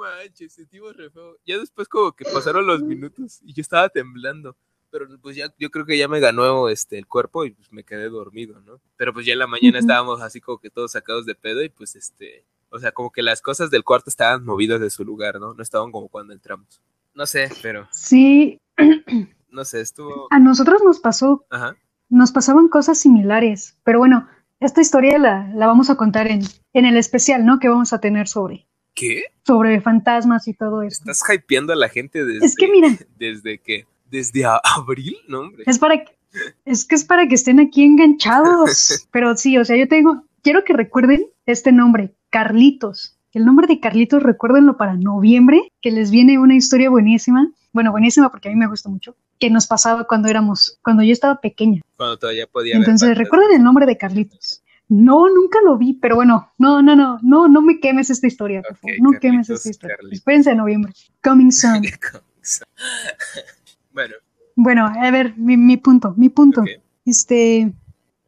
[0.00, 1.36] manches, sentimos re feo.
[1.46, 4.56] Ya después como que pasaron los minutos y yo estaba temblando.
[4.90, 7.84] Pero pues ya, yo creo que ya me ganó este el cuerpo y pues me
[7.84, 8.80] quedé dormido, ¿no?
[8.96, 11.68] Pero pues ya en la mañana estábamos así como que todos sacados de pedo y
[11.68, 15.38] pues este, o sea, como que las cosas del cuarto estaban movidas de su lugar,
[15.38, 15.54] ¿no?
[15.54, 16.80] No estaban como cuando entramos.
[17.14, 17.88] No sé, pero.
[17.92, 18.58] Sí.
[19.52, 20.28] No sé, estuvo.
[20.30, 21.44] A nosotros nos pasó.
[21.50, 21.74] Ajá.
[22.08, 24.28] Nos pasaban cosas similares, pero bueno,
[24.60, 26.42] esta historia la, la vamos a contar en,
[26.72, 27.58] en el especial, ¿no?
[27.58, 29.24] Que vamos a tener sobre ¿Qué?
[29.46, 31.02] Sobre fantasmas y todo eso.
[31.06, 32.44] Estás hypeando a la gente desde.
[32.44, 32.88] Es que mira.
[33.18, 34.44] ¿Desde que ¿Desde
[34.76, 35.16] abril?
[35.28, 35.64] No, hombre.
[35.66, 36.18] Es para que.
[36.64, 39.08] Es que es para que estén aquí enganchados.
[39.12, 40.24] Pero sí, o sea, yo tengo.
[40.42, 43.16] Quiero que recuerden este nombre, Carlitos.
[43.32, 47.48] El nombre de Carlitos, recuérdenlo para noviembre, que les viene una historia buenísima.
[47.72, 49.14] Bueno, buenísima porque a mí me gusta mucho.
[49.38, 51.80] Que nos pasaba cuando éramos, cuando yo estaba pequeña.
[51.96, 52.76] Cuando todavía podía.
[52.76, 54.62] Entonces, recuerden el nombre de Carlitos.
[54.90, 58.60] No, nunca lo vi, pero bueno, no, no, no, no, no me quemes esta historia,
[58.60, 58.96] por favor.
[59.00, 59.96] No quemes esta historia.
[60.10, 60.92] Espérense en noviembre.
[61.22, 61.82] Coming soon.
[63.92, 64.16] bueno.
[64.56, 66.64] Bueno, a ver, mi, punto, mi punto.
[67.06, 67.72] Este,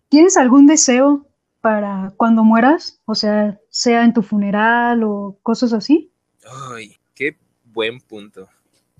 [0.08, 1.26] ¿tienes algún deseo
[1.60, 3.00] para cuando mueras?
[3.06, 6.12] O sea, sea en tu funeral o cosas así.
[6.70, 8.48] Ay, qué buen punto.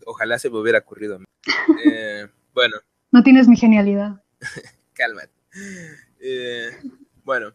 [0.05, 1.27] Ojalá se me hubiera ocurrido a mí.
[1.85, 2.77] Eh, bueno.
[3.13, 4.23] No tienes mi genialidad.
[4.95, 5.33] Cálmate.
[6.21, 6.71] Eh,
[7.25, 7.53] bueno,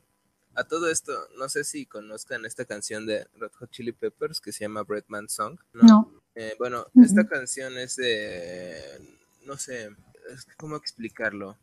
[0.55, 4.51] a todo esto, no sé si conozcan esta canción de Red Hot Chili Peppers que
[4.51, 5.59] se llama Breadman Song.
[5.73, 6.11] No.
[6.35, 8.81] Eh, bueno, esta canción es de,
[9.45, 9.89] no sé,
[10.57, 11.57] ¿cómo explicarlo?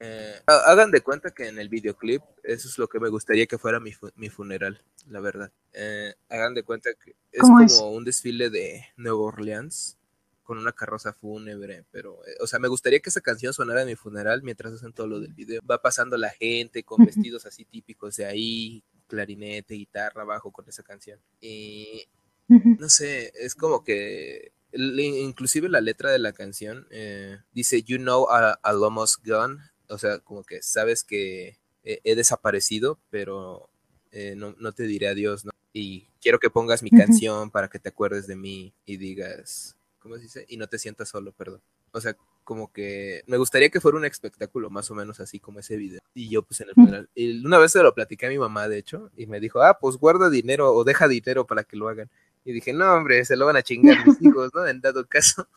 [0.00, 3.58] Eh, hagan de cuenta que en el videoclip eso es lo que me gustaría que
[3.58, 5.52] fuera mi, mi funeral, la verdad.
[5.72, 9.96] Eh, hagan de cuenta que es como un desfile de Nueva Orleans
[10.44, 13.88] con una carroza fúnebre, pero, eh, o sea, me gustaría que esa canción sonara en
[13.88, 15.60] mi funeral mientras hacen todo lo del video.
[15.68, 20.82] Va pasando la gente con vestidos así típicos de ahí, clarinete, guitarra, bajo con esa
[20.82, 21.18] canción.
[21.40, 22.06] Y
[22.46, 28.26] no sé, es como que inclusive la letra de la canción eh, dice You know
[28.28, 33.70] I, almost gone, o sea, como que sabes que he, desaparecido, pero
[34.10, 35.52] eh, no, no, te diré adiós, ¿no?
[35.72, 40.16] Y quiero que pongas mi canción para que te acuerdes de mí y digas, ¿cómo
[40.16, 40.44] se dice?
[40.48, 41.62] Y no te sientas solo, perdón.
[41.90, 45.60] O sea, como que me gustaría que fuera un espectáculo más o menos así como
[45.60, 46.00] ese video.
[46.12, 47.08] Y yo pues en el funeral.
[47.14, 49.78] Y una vez se lo platiqué a mi mamá, de hecho, y me dijo, ah,
[49.80, 52.10] pues guarda dinero o deja dinero para que lo hagan.
[52.44, 54.66] Y dije, no, hombre, se lo van a chingar mis hijos, ¿no?
[54.66, 55.48] En dado caso.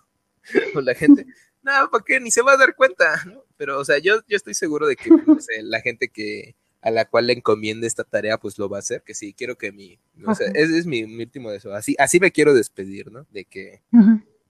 [0.76, 1.26] o la gente,
[1.62, 2.22] no, ¿para qué?
[2.22, 3.44] Ni se va a dar cuenta, ¿no?
[3.58, 7.04] Pero, o sea, yo, yo estoy seguro de que pues, la gente que a la
[7.04, 10.00] cual le encomiende esta tarea, pues lo va a hacer, que sí, quiero que mi,
[10.26, 13.26] o sea, ese es mi, último deseo, así, así me quiero despedir, ¿no?
[13.32, 13.82] De que,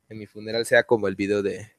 [0.09, 1.69] en mi funeral sea como el video de,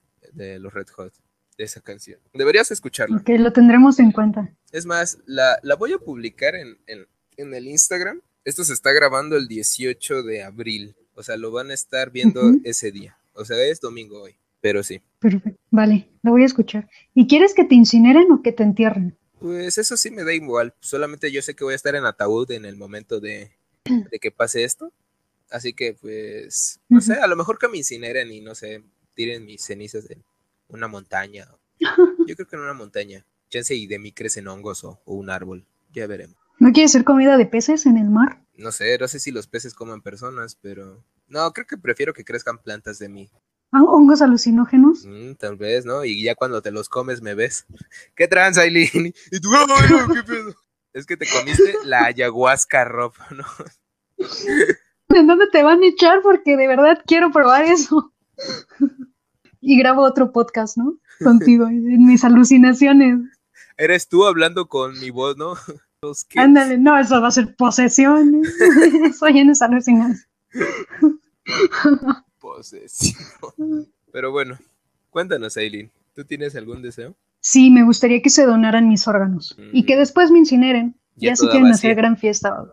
[0.58, 1.12] los Red Hot.
[1.56, 2.20] de esa canción.
[2.32, 3.16] Deberías escucharla.
[3.18, 4.52] Ok, lo tendremos en cuenta.
[4.72, 7.06] Es más, la, la voy a publicar en, en,
[7.36, 8.20] en, el Instagram.
[8.44, 10.94] Esto se está grabando el 18 de abril.
[11.14, 12.60] O sea, lo van a estar viendo uh -huh.
[12.64, 13.18] ese día.
[13.34, 14.36] O sea, es domingo hoy.
[14.60, 15.00] Pero sí.
[15.18, 15.60] Perfecto.
[15.70, 16.88] Vale, lo voy a escuchar.
[17.14, 19.16] ¿Y quieres que te incineren o que te entierren?
[19.38, 20.74] Pues eso sí me da igual.
[20.80, 23.52] Solamente yo sé que voy a estar en ataúd en el momento de,
[23.84, 24.92] de que pase esto.
[25.50, 28.82] Así que, pues, no sé, a lo mejor que me incineren y no sé,
[29.14, 30.22] tiren mis cenizas en
[30.68, 31.48] una montaña.
[32.26, 33.24] Yo creo que en una montaña.
[33.50, 35.66] Chance y de mí crecen hongos o, o, un árbol.
[35.92, 36.36] Ya veremos.
[36.58, 38.42] ¿No quieres ser comida de peces en el mar?
[38.54, 41.02] No sé, no sé si los peces coman personas, pero.
[41.28, 43.30] No, creo que prefiero que crezcan plantas de mí.
[43.72, 45.04] ¿Hongos alucinógenos?
[45.04, 46.04] Mm, tal vez, ¿no?
[46.04, 47.66] Y ya cuando te los comes me ves.
[48.16, 49.14] ¿Qué trans, Aileen?
[49.30, 50.54] Y tú, oh, ¿qué pedo?
[50.92, 53.44] Es que te comiste la ayahuasca, Rob, ¿no?
[55.14, 56.20] ¿En dónde te van a echar?
[56.22, 58.12] Porque de verdad quiero probar eso.
[59.60, 60.98] y grabo otro podcast, ¿no?
[61.22, 63.18] Contigo, en mis alucinaciones.
[63.76, 65.54] Eres tú hablando con mi voz, ¿no?
[66.36, 68.42] Ándale, no, eso va a ser posesión.
[69.04, 70.28] eso ya no es alucinación.
[72.40, 73.88] posesión.
[74.12, 74.58] Pero bueno,
[75.10, 77.16] cuéntanos, Aileen, ¿tú tienes algún deseo?
[77.40, 79.70] Sí, me gustaría que se donaran mis órganos mm.
[79.72, 80.94] y que después me incineren.
[81.16, 81.90] Ya, ya si quieren vacía.
[81.90, 82.64] hacer gran fiesta.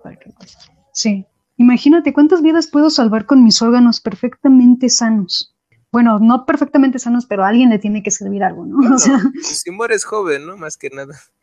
[0.94, 1.26] Sí.
[1.58, 5.56] Imagínate cuántas vidas puedo salvar con mis órganos perfectamente sanos.
[5.92, 8.78] Bueno, no perfectamente sanos, pero a alguien le tiene que servir algo, ¿no?
[8.78, 9.20] Bueno, o sea...
[9.42, 10.58] Si mueres joven, ¿no?
[10.58, 11.16] Más que nada.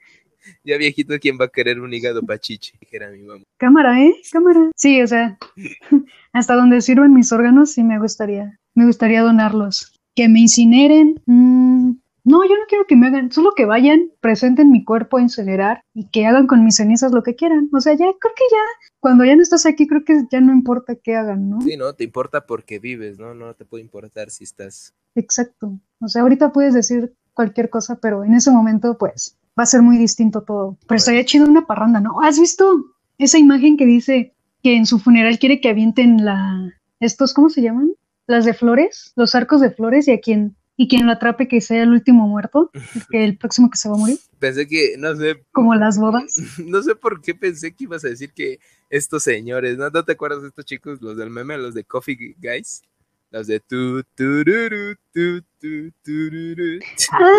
[0.64, 2.72] Ya viejito, ¿quién va a querer un hígado pachichi?
[2.80, 3.44] Dijera mi mamá.
[3.58, 4.12] Cámara, ¿eh?
[4.32, 4.72] Cámara.
[4.74, 5.38] Sí, o sea,
[6.32, 8.58] hasta donde sirven mis órganos, sí me gustaría.
[8.74, 9.92] Me gustaría donarlos.
[10.16, 11.22] Que me incineren.
[11.26, 11.92] Mmm,
[12.24, 15.84] no, yo no quiero que me hagan, solo que vayan, presenten mi cuerpo a incinerar
[15.92, 17.68] y que hagan con mis cenizas lo que quieran.
[17.72, 20.52] O sea, ya creo que ya, cuando ya no estás aquí, creo que ya no
[20.52, 21.60] importa qué hagan, ¿no?
[21.62, 23.34] Sí, no, te importa porque vives, ¿no?
[23.34, 24.94] No te puede importar si estás.
[25.16, 25.78] Exacto.
[26.00, 29.82] O sea, ahorita puedes decir cualquier cosa, pero en ese momento, pues, va a ser
[29.82, 30.74] muy distinto todo.
[30.74, 30.98] Pero bueno.
[30.98, 32.20] estaría chido una parranda, ¿no?
[32.22, 32.84] ¿Has visto
[33.18, 36.72] esa imagen que dice que en su funeral quiere que avienten la.
[37.00, 37.90] estos, ¿cómo se llaman?
[38.28, 41.60] Las de flores, los arcos de flores y a quien y quien lo atrape que
[41.60, 42.70] sea el último muerto,
[43.10, 44.18] que el próximo que se va a morir.
[44.38, 45.44] Pensé que, no sé.
[45.52, 46.36] Como las bodas.
[46.66, 48.58] No sé por qué pensé que ibas a decir que
[48.90, 49.90] estos señores, ¿no?
[49.90, 52.82] ¿No te acuerdas de estos chicos, los del meme, los de Coffee Guys?
[53.30, 56.80] Los de tu, tururu, tu, tu, tururu.
[57.12, 57.30] Ah.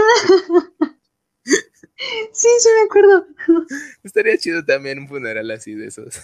[1.46, 3.28] sí, sí me acuerdo.
[4.04, 6.20] Estaría chido también un funeral así de esos.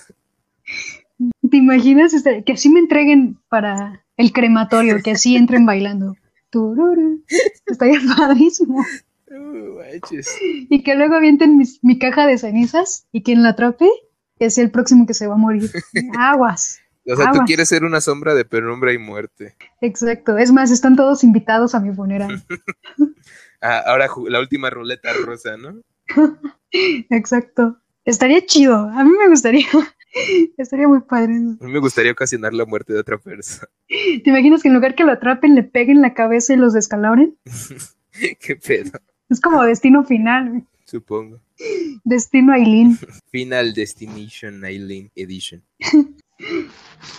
[1.49, 2.13] ¿Te imaginas
[2.45, 6.15] que así me entreguen para el crematorio, que así entren bailando?
[6.49, 7.23] Tururu.
[8.17, 8.85] Padrísimo.
[9.31, 9.79] Uh,
[10.69, 13.87] y que luego avienten mis, mi caja de cenizas y quien la atrape
[14.39, 15.69] es el próximo que se va a morir.
[16.17, 16.79] Aguas.
[17.05, 17.39] O sea, aguas.
[17.39, 19.55] tú quieres ser una sombra de penumbra y muerte.
[19.81, 20.37] Exacto.
[20.37, 22.43] Es más, están todos invitados a mi funeral.
[23.61, 25.81] ah, ahora la última ruleta rosa, ¿no?
[26.71, 27.77] Exacto.
[28.05, 28.75] Estaría chido.
[28.75, 29.67] A mí me gustaría.
[30.57, 31.33] Estaría muy padre.
[31.33, 33.69] A mí me gustaría ocasionar la muerte de otra persona.
[33.87, 37.37] ¿Te imaginas que en lugar que lo atrapen, le peguen la cabeza y los descalabren?
[38.39, 38.91] Qué pedo.
[39.29, 40.65] Es como destino final.
[40.85, 41.39] Supongo.
[42.03, 42.97] Destino Aileen.
[43.31, 45.63] Final Destination Aileen Edition.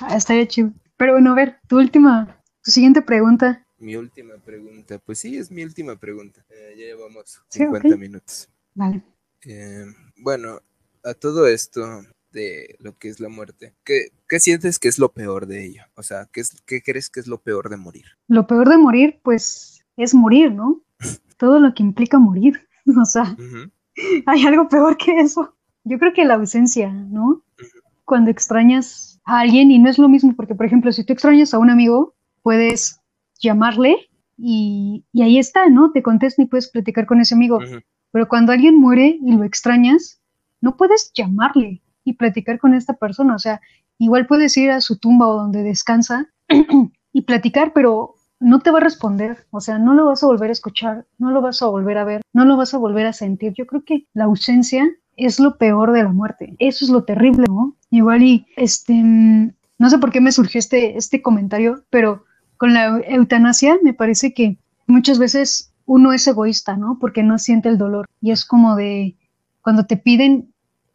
[0.00, 0.72] ah, estaría chido.
[0.96, 3.64] Pero bueno, a ver, tu última, tu siguiente pregunta.
[3.78, 4.98] Mi última pregunta.
[4.98, 6.44] Pues sí, es mi última pregunta.
[6.50, 7.98] Eh, ya llevamos 50 sí, okay.
[7.98, 8.48] minutos.
[8.74, 9.02] Vale.
[9.46, 9.86] Eh,
[10.16, 10.60] bueno,
[11.04, 12.02] a todo esto,
[12.32, 13.74] de lo que es la muerte.
[13.84, 15.82] ¿Qué, ¿Qué, sientes que es lo peor de ello?
[15.94, 18.04] O sea, ¿qué, es, ¿qué crees que es lo peor de morir?
[18.28, 20.80] Lo peor de morir, pues, es morir, ¿no?
[21.36, 22.66] Todo lo que implica morir.
[23.00, 23.70] O sea, uh -huh.
[24.26, 25.54] hay algo peor que eso.
[25.84, 27.26] Yo creo que la ausencia, ¿no?
[27.28, 27.82] Uh -huh.
[28.04, 31.54] Cuando extrañas a alguien y no es lo mismo, porque, por ejemplo, si tú extrañas
[31.54, 32.98] a un amigo, puedes
[33.38, 35.92] llamarle y, y ahí está, ¿no?
[35.92, 37.58] Te contesta y puedes platicar con ese amigo.
[37.58, 37.84] Uh -huh.
[38.12, 40.20] Pero cuando alguien muere y lo extrañas,
[40.60, 43.34] no puedes llamarle, y platicar con esta persona.
[43.34, 43.60] O sea,
[43.98, 46.28] igual puedes ir a su tumba o donde descansa
[47.12, 49.46] y platicar, pero no te va a responder.
[49.50, 52.04] O sea, no lo vas a volver a escuchar, no lo vas a volver a
[52.04, 53.52] ver, no lo vas a volver a sentir.
[53.52, 56.56] Yo creo que la ausencia es lo peor de la muerte.
[56.58, 57.76] Eso es lo terrible, ¿no?
[57.90, 62.24] Igual y, este, no sé por qué me surgió este, este comentario, pero
[62.56, 66.98] con la eutanasia me parece que muchas veces uno es egoísta, ¿no?
[67.00, 68.06] Porque no siente el dolor.
[68.20, 69.16] Y es como de,
[69.62, 70.52] cuando te piden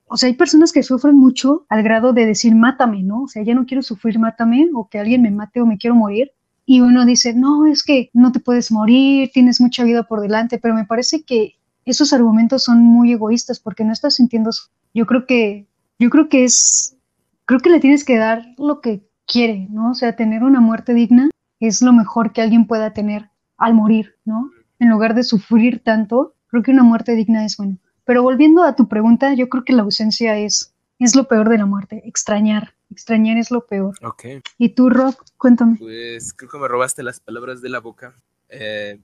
[0.08, 3.24] o sea, hay personas que sufren mucho al grado de decir, mátame, ¿no?
[3.24, 5.96] O sea, ya no quiero sufrir, mátame, o que alguien me mate o me quiero
[5.96, 6.32] morir.
[6.66, 10.58] Y uno dice, no, es que no te puedes morir, tienes mucha vida por delante,
[10.58, 14.52] pero me parece que esos argumentos son muy egoístas porque no estás sintiendo.
[14.94, 15.68] Yo creo que,
[16.00, 16.98] yo creo que es,
[17.46, 19.92] creo que le tienes que dar lo que quiere, ¿no?
[19.92, 21.30] O sea, tener una muerte digna
[21.60, 24.52] es lo mejor que alguien pueda tener al morir, ¿no?
[24.80, 27.78] en lugar de sufrir tanto, creo que una muerte digna es bueno.
[28.06, 31.58] Pero volviendo a tu pregunta, yo creo que la ausencia es, es lo peor de
[31.58, 32.74] la muerte, extrañar.
[32.92, 33.96] Extrañar es lo peor.
[34.04, 34.26] Ok.
[34.58, 35.16] ¿Y tú, Rob?
[35.38, 35.78] Cuéntame.
[35.78, 38.14] Pues creo que me robaste las palabras de la boca.
[38.50, 39.00] Eh,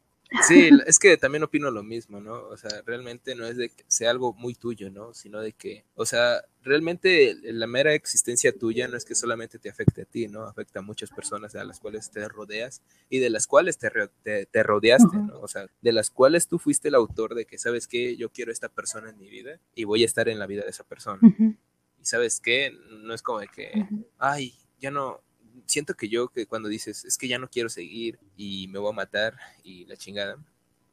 [0.47, 2.47] sí, es que también opino lo mismo, ¿no?
[2.47, 5.13] O sea, realmente no es de que sea algo muy tuyo, ¿no?
[5.13, 9.69] Sino de que, o sea, realmente la mera existencia tuya no es que solamente te
[9.69, 10.43] afecte a ti, ¿no?
[10.43, 13.91] Afecta a muchas personas a las cuales te rodeas y de las cuales te,
[14.23, 15.39] te, te rodeaste, ¿no?
[15.41, 18.15] O sea, de las cuales tú fuiste el autor de que, ¿sabes qué?
[18.15, 20.69] Yo quiero esta persona en mi vida y voy a estar en la vida de
[20.69, 21.19] esa persona.
[21.21, 21.57] Uh -huh.
[22.01, 22.71] Y sabes qué?
[23.03, 23.71] No es como de que,
[24.17, 25.21] ay, ya no,
[25.65, 28.91] siento que yo que cuando dices, es que ya no quiero seguir y me voy
[28.91, 30.37] a matar y la chingada,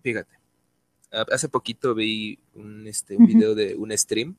[0.03, 0.39] fíjate,
[1.11, 4.37] hace poquito vi un, este, un video de un stream,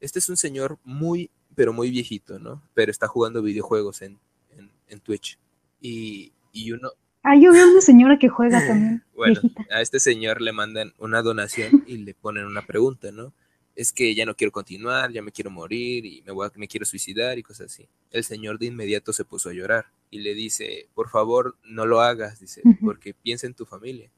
[0.00, 2.62] este es un señor muy, pero muy viejito, ¿no?
[2.74, 4.18] Pero está jugando videojuegos en,
[4.56, 5.38] en, en Twitch
[5.80, 6.90] y, y uno...
[7.22, 9.04] Ah, yo veo una señora que juega también.
[9.14, 9.66] bueno, viejita.
[9.70, 13.32] a este señor le mandan una donación y le ponen una pregunta, ¿no?
[13.76, 16.66] Es que ya no quiero continuar, ya me quiero morir y me, voy a, me
[16.66, 17.86] quiero suicidar y cosas así.
[18.10, 22.00] El señor de inmediato se puso a llorar y le dice, por favor, no lo
[22.00, 24.10] hagas, dice, porque piensa en tu familia.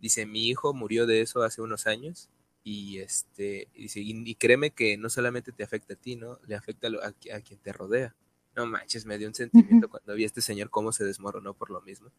[0.00, 2.28] Dice, mi hijo murió de eso hace unos años
[2.64, 6.40] y este dice, y, y créeme que no solamente te afecta a ti, ¿no?
[6.48, 8.16] Le afecta a, a, a quien te rodea.
[8.56, 9.90] No manches, me dio un sentimiento uh -huh.
[9.92, 12.10] cuando vi a este señor cómo se desmoronó por lo mismo.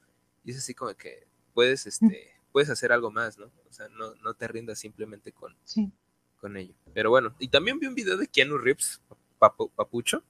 [0.46, 3.52] Y es así como que puedes, este, puedes hacer algo más, ¿no?
[3.70, 5.92] O sea, no, no te rindas simplemente con, sí
[6.40, 6.74] con ello.
[6.94, 9.02] Pero bueno, y también vi un video de Keanu Reeves,
[9.40, 10.24] papu, Papucho.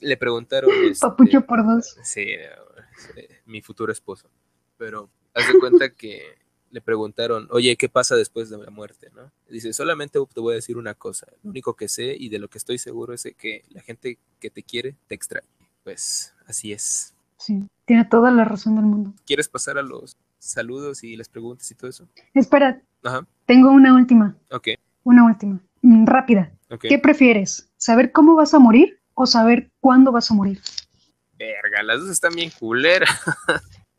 [0.00, 0.70] Le preguntaron.
[0.90, 1.96] Este, Papucho por dos.
[2.02, 2.26] Sí,
[3.46, 4.28] mi futuro esposo.
[4.76, 6.36] Pero haz de cuenta que
[6.70, 9.10] le preguntaron, oye, ¿qué pasa después de la muerte?
[9.14, 9.32] ¿no?
[9.48, 11.26] Dice, solamente te voy a decir una cosa.
[11.42, 14.50] Lo único que sé y de lo que estoy seguro es que la gente que
[14.50, 15.48] te quiere te extraña.
[15.84, 17.14] Pues así es.
[17.38, 19.14] Sí, tiene toda la razón del mundo.
[19.26, 22.08] ¿Quieres pasar a los saludos y las preguntas y todo eso?
[22.34, 23.26] Espera, Ajá.
[23.46, 24.36] tengo una última.
[24.50, 24.68] Ok.
[25.06, 25.60] Una última.
[25.82, 26.52] Mm, rápida.
[26.68, 26.90] Okay.
[26.90, 27.70] ¿Qué prefieres?
[27.76, 30.60] ¿Saber cómo vas a morir o saber cuándo vas a morir?
[31.38, 33.08] Verga, las dos están bien culeras.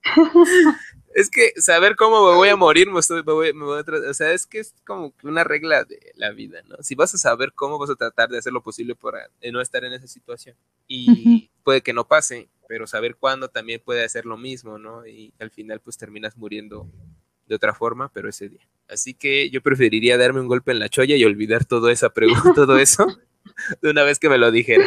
[1.16, 4.10] es que saber cómo me voy a morir, me, estoy, me, voy, me voy a
[4.10, 6.76] o sea, es que es como una regla de la vida, ¿no?
[6.82, 9.86] Si vas a saber cómo, vas a tratar de hacer lo posible para no estar
[9.86, 10.58] en esa situación.
[10.88, 11.50] Y uh -huh.
[11.64, 15.08] puede que no pase, pero saber cuándo también puede hacer lo mismo, ¿no?
[15.08, 16.86] Y al final pues terminas muriendo
[17.48, 18.62] de otra forma, pero ese día.
[18.90, 22.54] Así que yo preferiría darme un golpe en la cholla y olvidar todo esa pregunta,
[22.54, 23.08] todo eso,
[23.82, 24.86] de una vez que me lo dijera.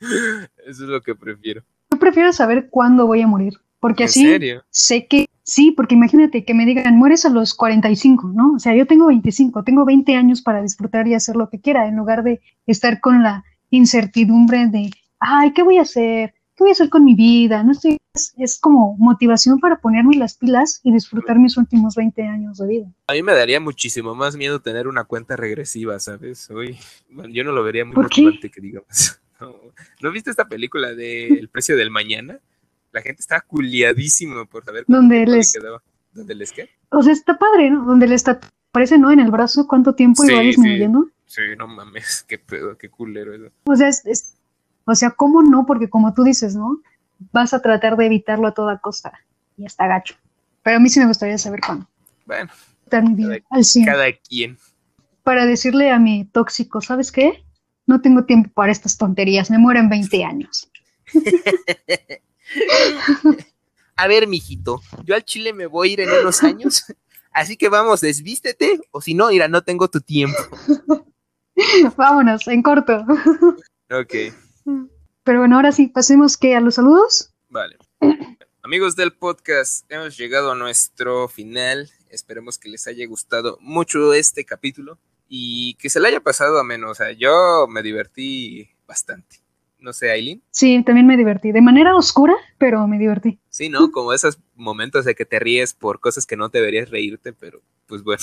[0.00, 1.62] Eso es lo que prefiero.
[1.90, 4.64] Yo prefiero saber cuándo voy a morir, porque ¿En así serio?
[4.70, 8.54] sé que sí, porque imagínate que me digan, mueres a los 45, ¿no?
[8.54, 11.86] O sea, yo tengo 25, tengo 20 años para disfrutar y hacer lo que quiera,
[11.86, 16.34] en lugar de estar con la incertidumbre de, ay, ¿qué voy a hacer?
[16.56, 17.62] ¿Qué voy a hacer con mi vida?
[17.64, 22.58] No estoy, es, como motivación para ponerme las pilas y disfrutar mis últimos 20 años
[22.58, 22.86] de vida.
[23.06, 26.48] A mí me daría muchísimo más miedo tener una cuenta regresiva, ¿sabes?
[26.50, 29.20] Uy, bueno, yo no lo vería muy motivante que digamos.
[29.40, 29.56] No.
[30.02, 32.38] ¿No viste esta película de El precio del mañana?
[32.92, 35.82] La gente está culiadísima por saber ¿Dónde les quedaba.
[36.12, 36.68] ¿Dónde les qué?
[36.90, 37.86] O sea, está padre, ¿no?
[37.86, 38.38] Donde le está
[38.70, 41.08] parece no en el brazo cuánto tiempo sí, iba disminuyendo.
[41.24, 41.40] Sí.
[41.40, 43.50] sí, no mames, qué pedo, qué culero eso.
[43.64, 44.34] O sea, es, es,
[44.84, 45.64] o sea, ¿cómo no?
[45.64, 46.82] Porque como tú dices, ¿no?
[47.32, 49.12] Vas a tratar de evitarlo a toda costa.
[49.56, 50.14] Y está gacho.
[50.62, 51.86] Pero a mí sí me gustaría saber cuándo.
[52.26, 52.50] Bueno.
[52.90, 53.84] Vida, cada, al 100.
[53.86, 54.58] cada quien.
[55.22, 57.44] Para decirle a mi tóxico, ¿sabes qué?
[57.86, 60.70] No tengo tiempo para estas tonterías, me muero en 20 años.
[63.96, 66.84] a ver, mijito, yo al Chile me voy a ir en unos años,
[67.32, 70.38] así que vamos, desvístete, o si no, mira, no tengo tu tiempo.
[71.96, 73.04] Vámonos, en corto.
[73.90, 74.14] Ok.
[75.24, 77.32] Pero bueno, ahora sí, pasemos que a los saludos.
[77.48, 77.76] Vale.
[78.62, 81.90] Amigos del podcast, hemos llegado a nuestro final.
[82.08, 84.98] Esperemos que les haya gustado mucho este capítulo
[85.28, 86.90] y que se le haya pasado a menos.
[86.90, 89.36] O sea, yo me divertí bastante.
[89.78, 90.42] No sé, Aileen.
[90.50, 91.52] Sí, también me divertí.
[91.52, 93.40] De manera oscura, pero me divertí.
[93.48, 93.90] Sí, ¿no?
[93.90, 98.02] Como esos momentos de que te ríes por cosas que no deberías reírte, pero pues
[98.02, 98.22] bueno.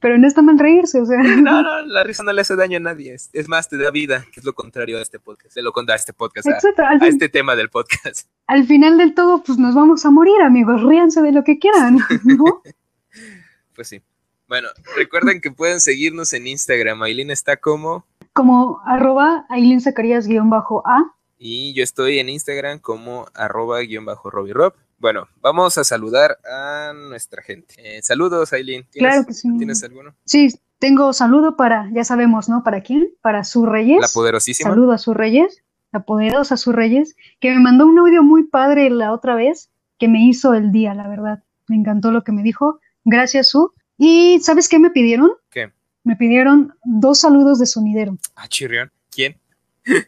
[0.00, 1.18] Pero no está mal reírse, o sea.
[1.18, 3.14] No, no, la risa no le hace daño a nadie.
[3.14, 5.54] Es, es más, te da vida, que es lo contrario a este podcast.
[5.54, 8.28] De lo contrario a este podcast, Exacto, a, a este tema del podcast.
[8.46, 10.82] Al final del todo, pues nos vamos a morir, amigos.
[10.82, 12.62] Ríanse de lo que quieran, ¿no?
[13.74, 14.02] pues sí.
[14.48, 17.02] Bueno, recuerden que pueden seguirnos en Instagram.
[17.02, 18.06] Aileen está como.
[18.32, 21.14] Como arroba Aileen Zacarías guion bajo A.
[21.38, 24.74] Y yo estoy en Instagram como arroba guion bajo Robbie Rob.
[24.98, 27.74] Bueno, vamos a saludar a nuestra gente.
[27.78, 28.84] Eh, saludos, Aileen.
[28.92, 29.48] Claro que sí.
[29.56, 30.14] ¿Tienes alguno?
[30.24, 30.48] Sí,
[30.80, 32.64] tengo saludo para, ya sabemos, ¿no?
[32.64, 33.10] ¿Para quién?
[33.22, 34.00] Para su Reyes.
[34.00, 34.70] La poderosísima.
[34.70, 38.90] Saludo a su Reyes, la poderosa su Reyes, que me mandó un audio muy padre
[38.90, 41.44] la otra vez, que me hizo el día, la verdad.
[41.68, 42.80] Me encantó lo que me dijo.
[43.04, 43.72] Gracias, Su.
[43.96, 45.30] ¿Y sabes qué me pidieron?
[45.50, 45.72] ¿Qué?
[46.04, 48.16] Me pidieron dos saludos de sonidero.
[48.34, 48.90] Ah, chirrión.
[49.10, 49.36] ¿Quién?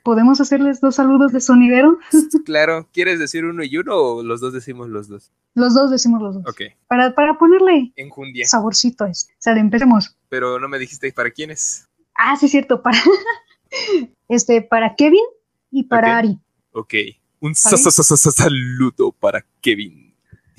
[0.02, 1.98] ¿Podemos hacerles dos saludos de sonidero?
[2.44, 2.88] claro.
[2.92, 5.32] ¿Quieres decir uno y uno o los dos decimos los dos?
[5.54, 6.44] Los dos decimos los dos.
[6.48, 6.62] Ok.
[6.86, 8.46] Para, para ponerle Enjundia.
[8.46, 9.32] saborcito a esto.
[9.38, 10.16] Sale, empecemos.
[10.28, 11.86] Pero no me dijiste para quiénes.
[12.14, 12.82] Ah, sí, cierto.
[12.82, 12.98] Para,
[14.28, 15.24] este, para Kevin
[15.70, 16.18] y para.
[16.18, 16.38] Ari.
[16.72, 16.94] Ok.
[17.40, 17.54] Un ¿Vale?
[17.54, 20.14] sa- sa- sa- sa- saludo para Kevin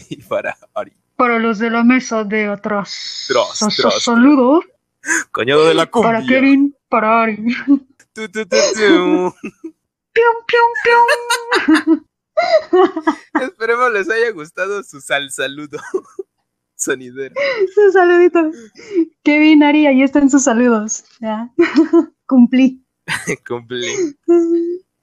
[0.09, 0.93] y para Ari.
[1.15, 3.25] Para los de la mesa de atrás.
[3.27, 4.65] Tras, tras, Saludos
[5.31, 6.11] Coñado de la cumbia.
[6.13, 7.37] para Kevin, para Ari.
[8.13, 9.33] Tu, tu, tu, tu.
[10.11, 12.05] Pium, pium, pium.
[13.41, 15.79] Esperemos les haya gustado su sal saludo
[16.75, 17.33] sonidero.
[17.73, 18.53] Sus saluditos.
[19.23, 21.05] Kevin, Ari, ahí están sus saludos.
[21.21, 21.53] Ya.
[22.25, 22.83] Cumplí.
[23.47, 24.17] Cumplí.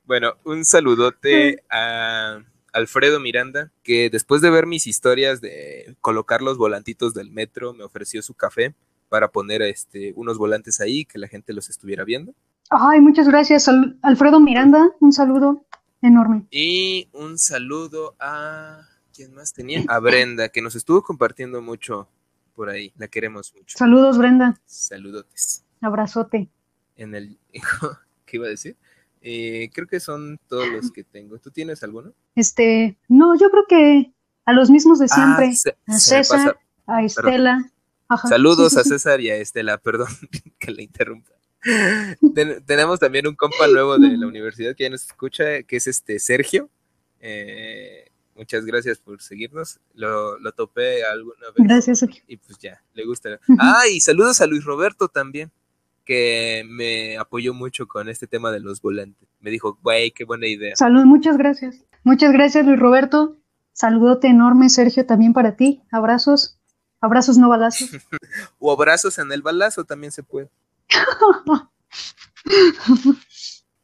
[0.04, 2.42] Bueno, un saludote a
[2.74, 7.84] Alfredo Miranda, que después de ver mis historias de colocar los volantitos del metro, me
[7.84, 8.74] ofreció su café
[9.08, 12.34] para poner este, unos volantes ahí, que la gente los estuviera viendo.
[12.70, 14.90] Ay, muchas gracias, Al- Alfredo Miranda.
[15.00, 15.64] Un saludo
[16.02, 16.46] enorme.
[16.50, 18.82] Y un saludo a...
[19.14, 19.84] ¿Quién más tenía?
[19.88, 22.08] A Brenda, que nos estuvo compartiendo mucho
[22.54, 22.92] por ahí.
[22.98, 23.76] La queremos mucho.
[23.76, 24.60] Saludos, Brenda.
[24.66, 25.64] Saludotes.
[25.80, 26.48] Abrazote.
[26.96, 27.38] En el...
[28.26, 28.76] ¿Qué iba a decir?
[29.22, 31.38] Eh, creo que son todos los que tengo.
[31.38, 32.12] ¿Tú tienes alguno?
[32.36, 34.12] Este, no, yo creo que
[34.44, 35.46] a los mismos de siempre.
[35.48, 37.72] Ah, se- a César, a Estela.
[38.08, 38.84] Ajá, Saludos sí, sí, a.
[38.84, 40.08] César y a Estela, perdón
[40.60, 41.32] que la interrumpa.
[42.34, 45.86] Ten- tenemos también un compa nuevo de la universidad que ya nos escucha, que es
[45.86, 46.70] este Sergio.
[47.20, 49.80] Eh, muchas gracias por seguirnos.
[49.94, 52.22] Lo, lo topé alguna vez Gracias, Sergio.
[52.26, 53.40] y pues ya, le gusta.
[53.58, 55.50] Ah, y saludos a Luis Roberto también,
[56.04, 59.28] que me apoyó mucho con este tema de los volantes.
[59.40, 60.76] Me dijo, güey, qué buena idea.
[60.76, 61.84] Salud, muchas gracias.
[62.04, 63.36] Muchas gracias, Luis Roberto.
[63.72, 65.82] Saludote enorme, Sergio, también para ti.
[65.92, 66.58] Abrazos.
[67.00, 67.90] Abrazos, no balazos.
[68.58, 70.48] O abrazos en el balazo también se puede.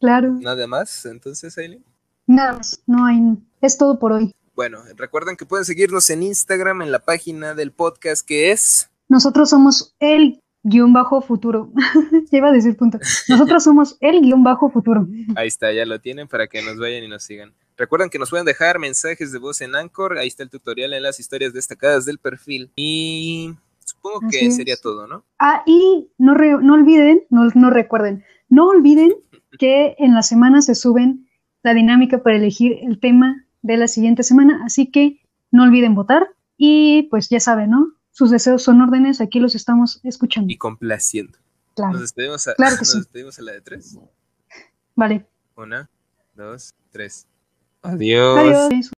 [0.01, 0.37] Claro.
[0.39, 1.83] Nada más, entonces, Aileen.
[2.27, 3.39] Nada más, no hay.
[3.63, 4.35] Es todo por hoy.
[4.55, 8.91] Bueno, recuerden que pueden seguirnos en Instagram, en la página del podcast que es...
[9.09, 11.73] Nosotros somos el guion bajo futuro.
[12.31, 12.99] iba a decir punto.
[13.29, 15.09] Nosotros somos el guion bajo futuro.
[15.37, 17.55] Ahí está, ya lo tienen para que nos vayan y nos sigan.
[17.77, 20.19] Recuerden que nos pueden dejar mensajes de voz en Anchor.
[20.19, 22.71] Ahí está el tutorial en las historias destacadas del perfil.
[22.77, 23.55] Y
[23.85, 24.57] supongo que es.
[24.57, 25.25] sería todo, ¿no?
[25.39, 29.13] Ah, y no, re- no olviden, no, no recuerden, no olviden
[29.59, 31.29] que en la semana se suben
[31.63, 35.21] la dinámica para elegir el tema de la siguiente semana, así que
[35.51, 37.93] no olviden votar y pues ya saben, ¿no?
[38.11, 40.53] Sus deseos son órdenes, aquí los estamos escuchando.
[40.53, 41.39] Y complaciendo.
[41.75, 42.99] Claro, Nos despedimos a, Claro que nos sí.
[42.99, 43.99] despedimos a la de tres.
[44.95, 45.27] vale.
[45.57, 45.89] Una,
[46.35, 47.27] dos, tres.
[47.83, 48.39] Adiós.
[48.71, 48.91] Adiós.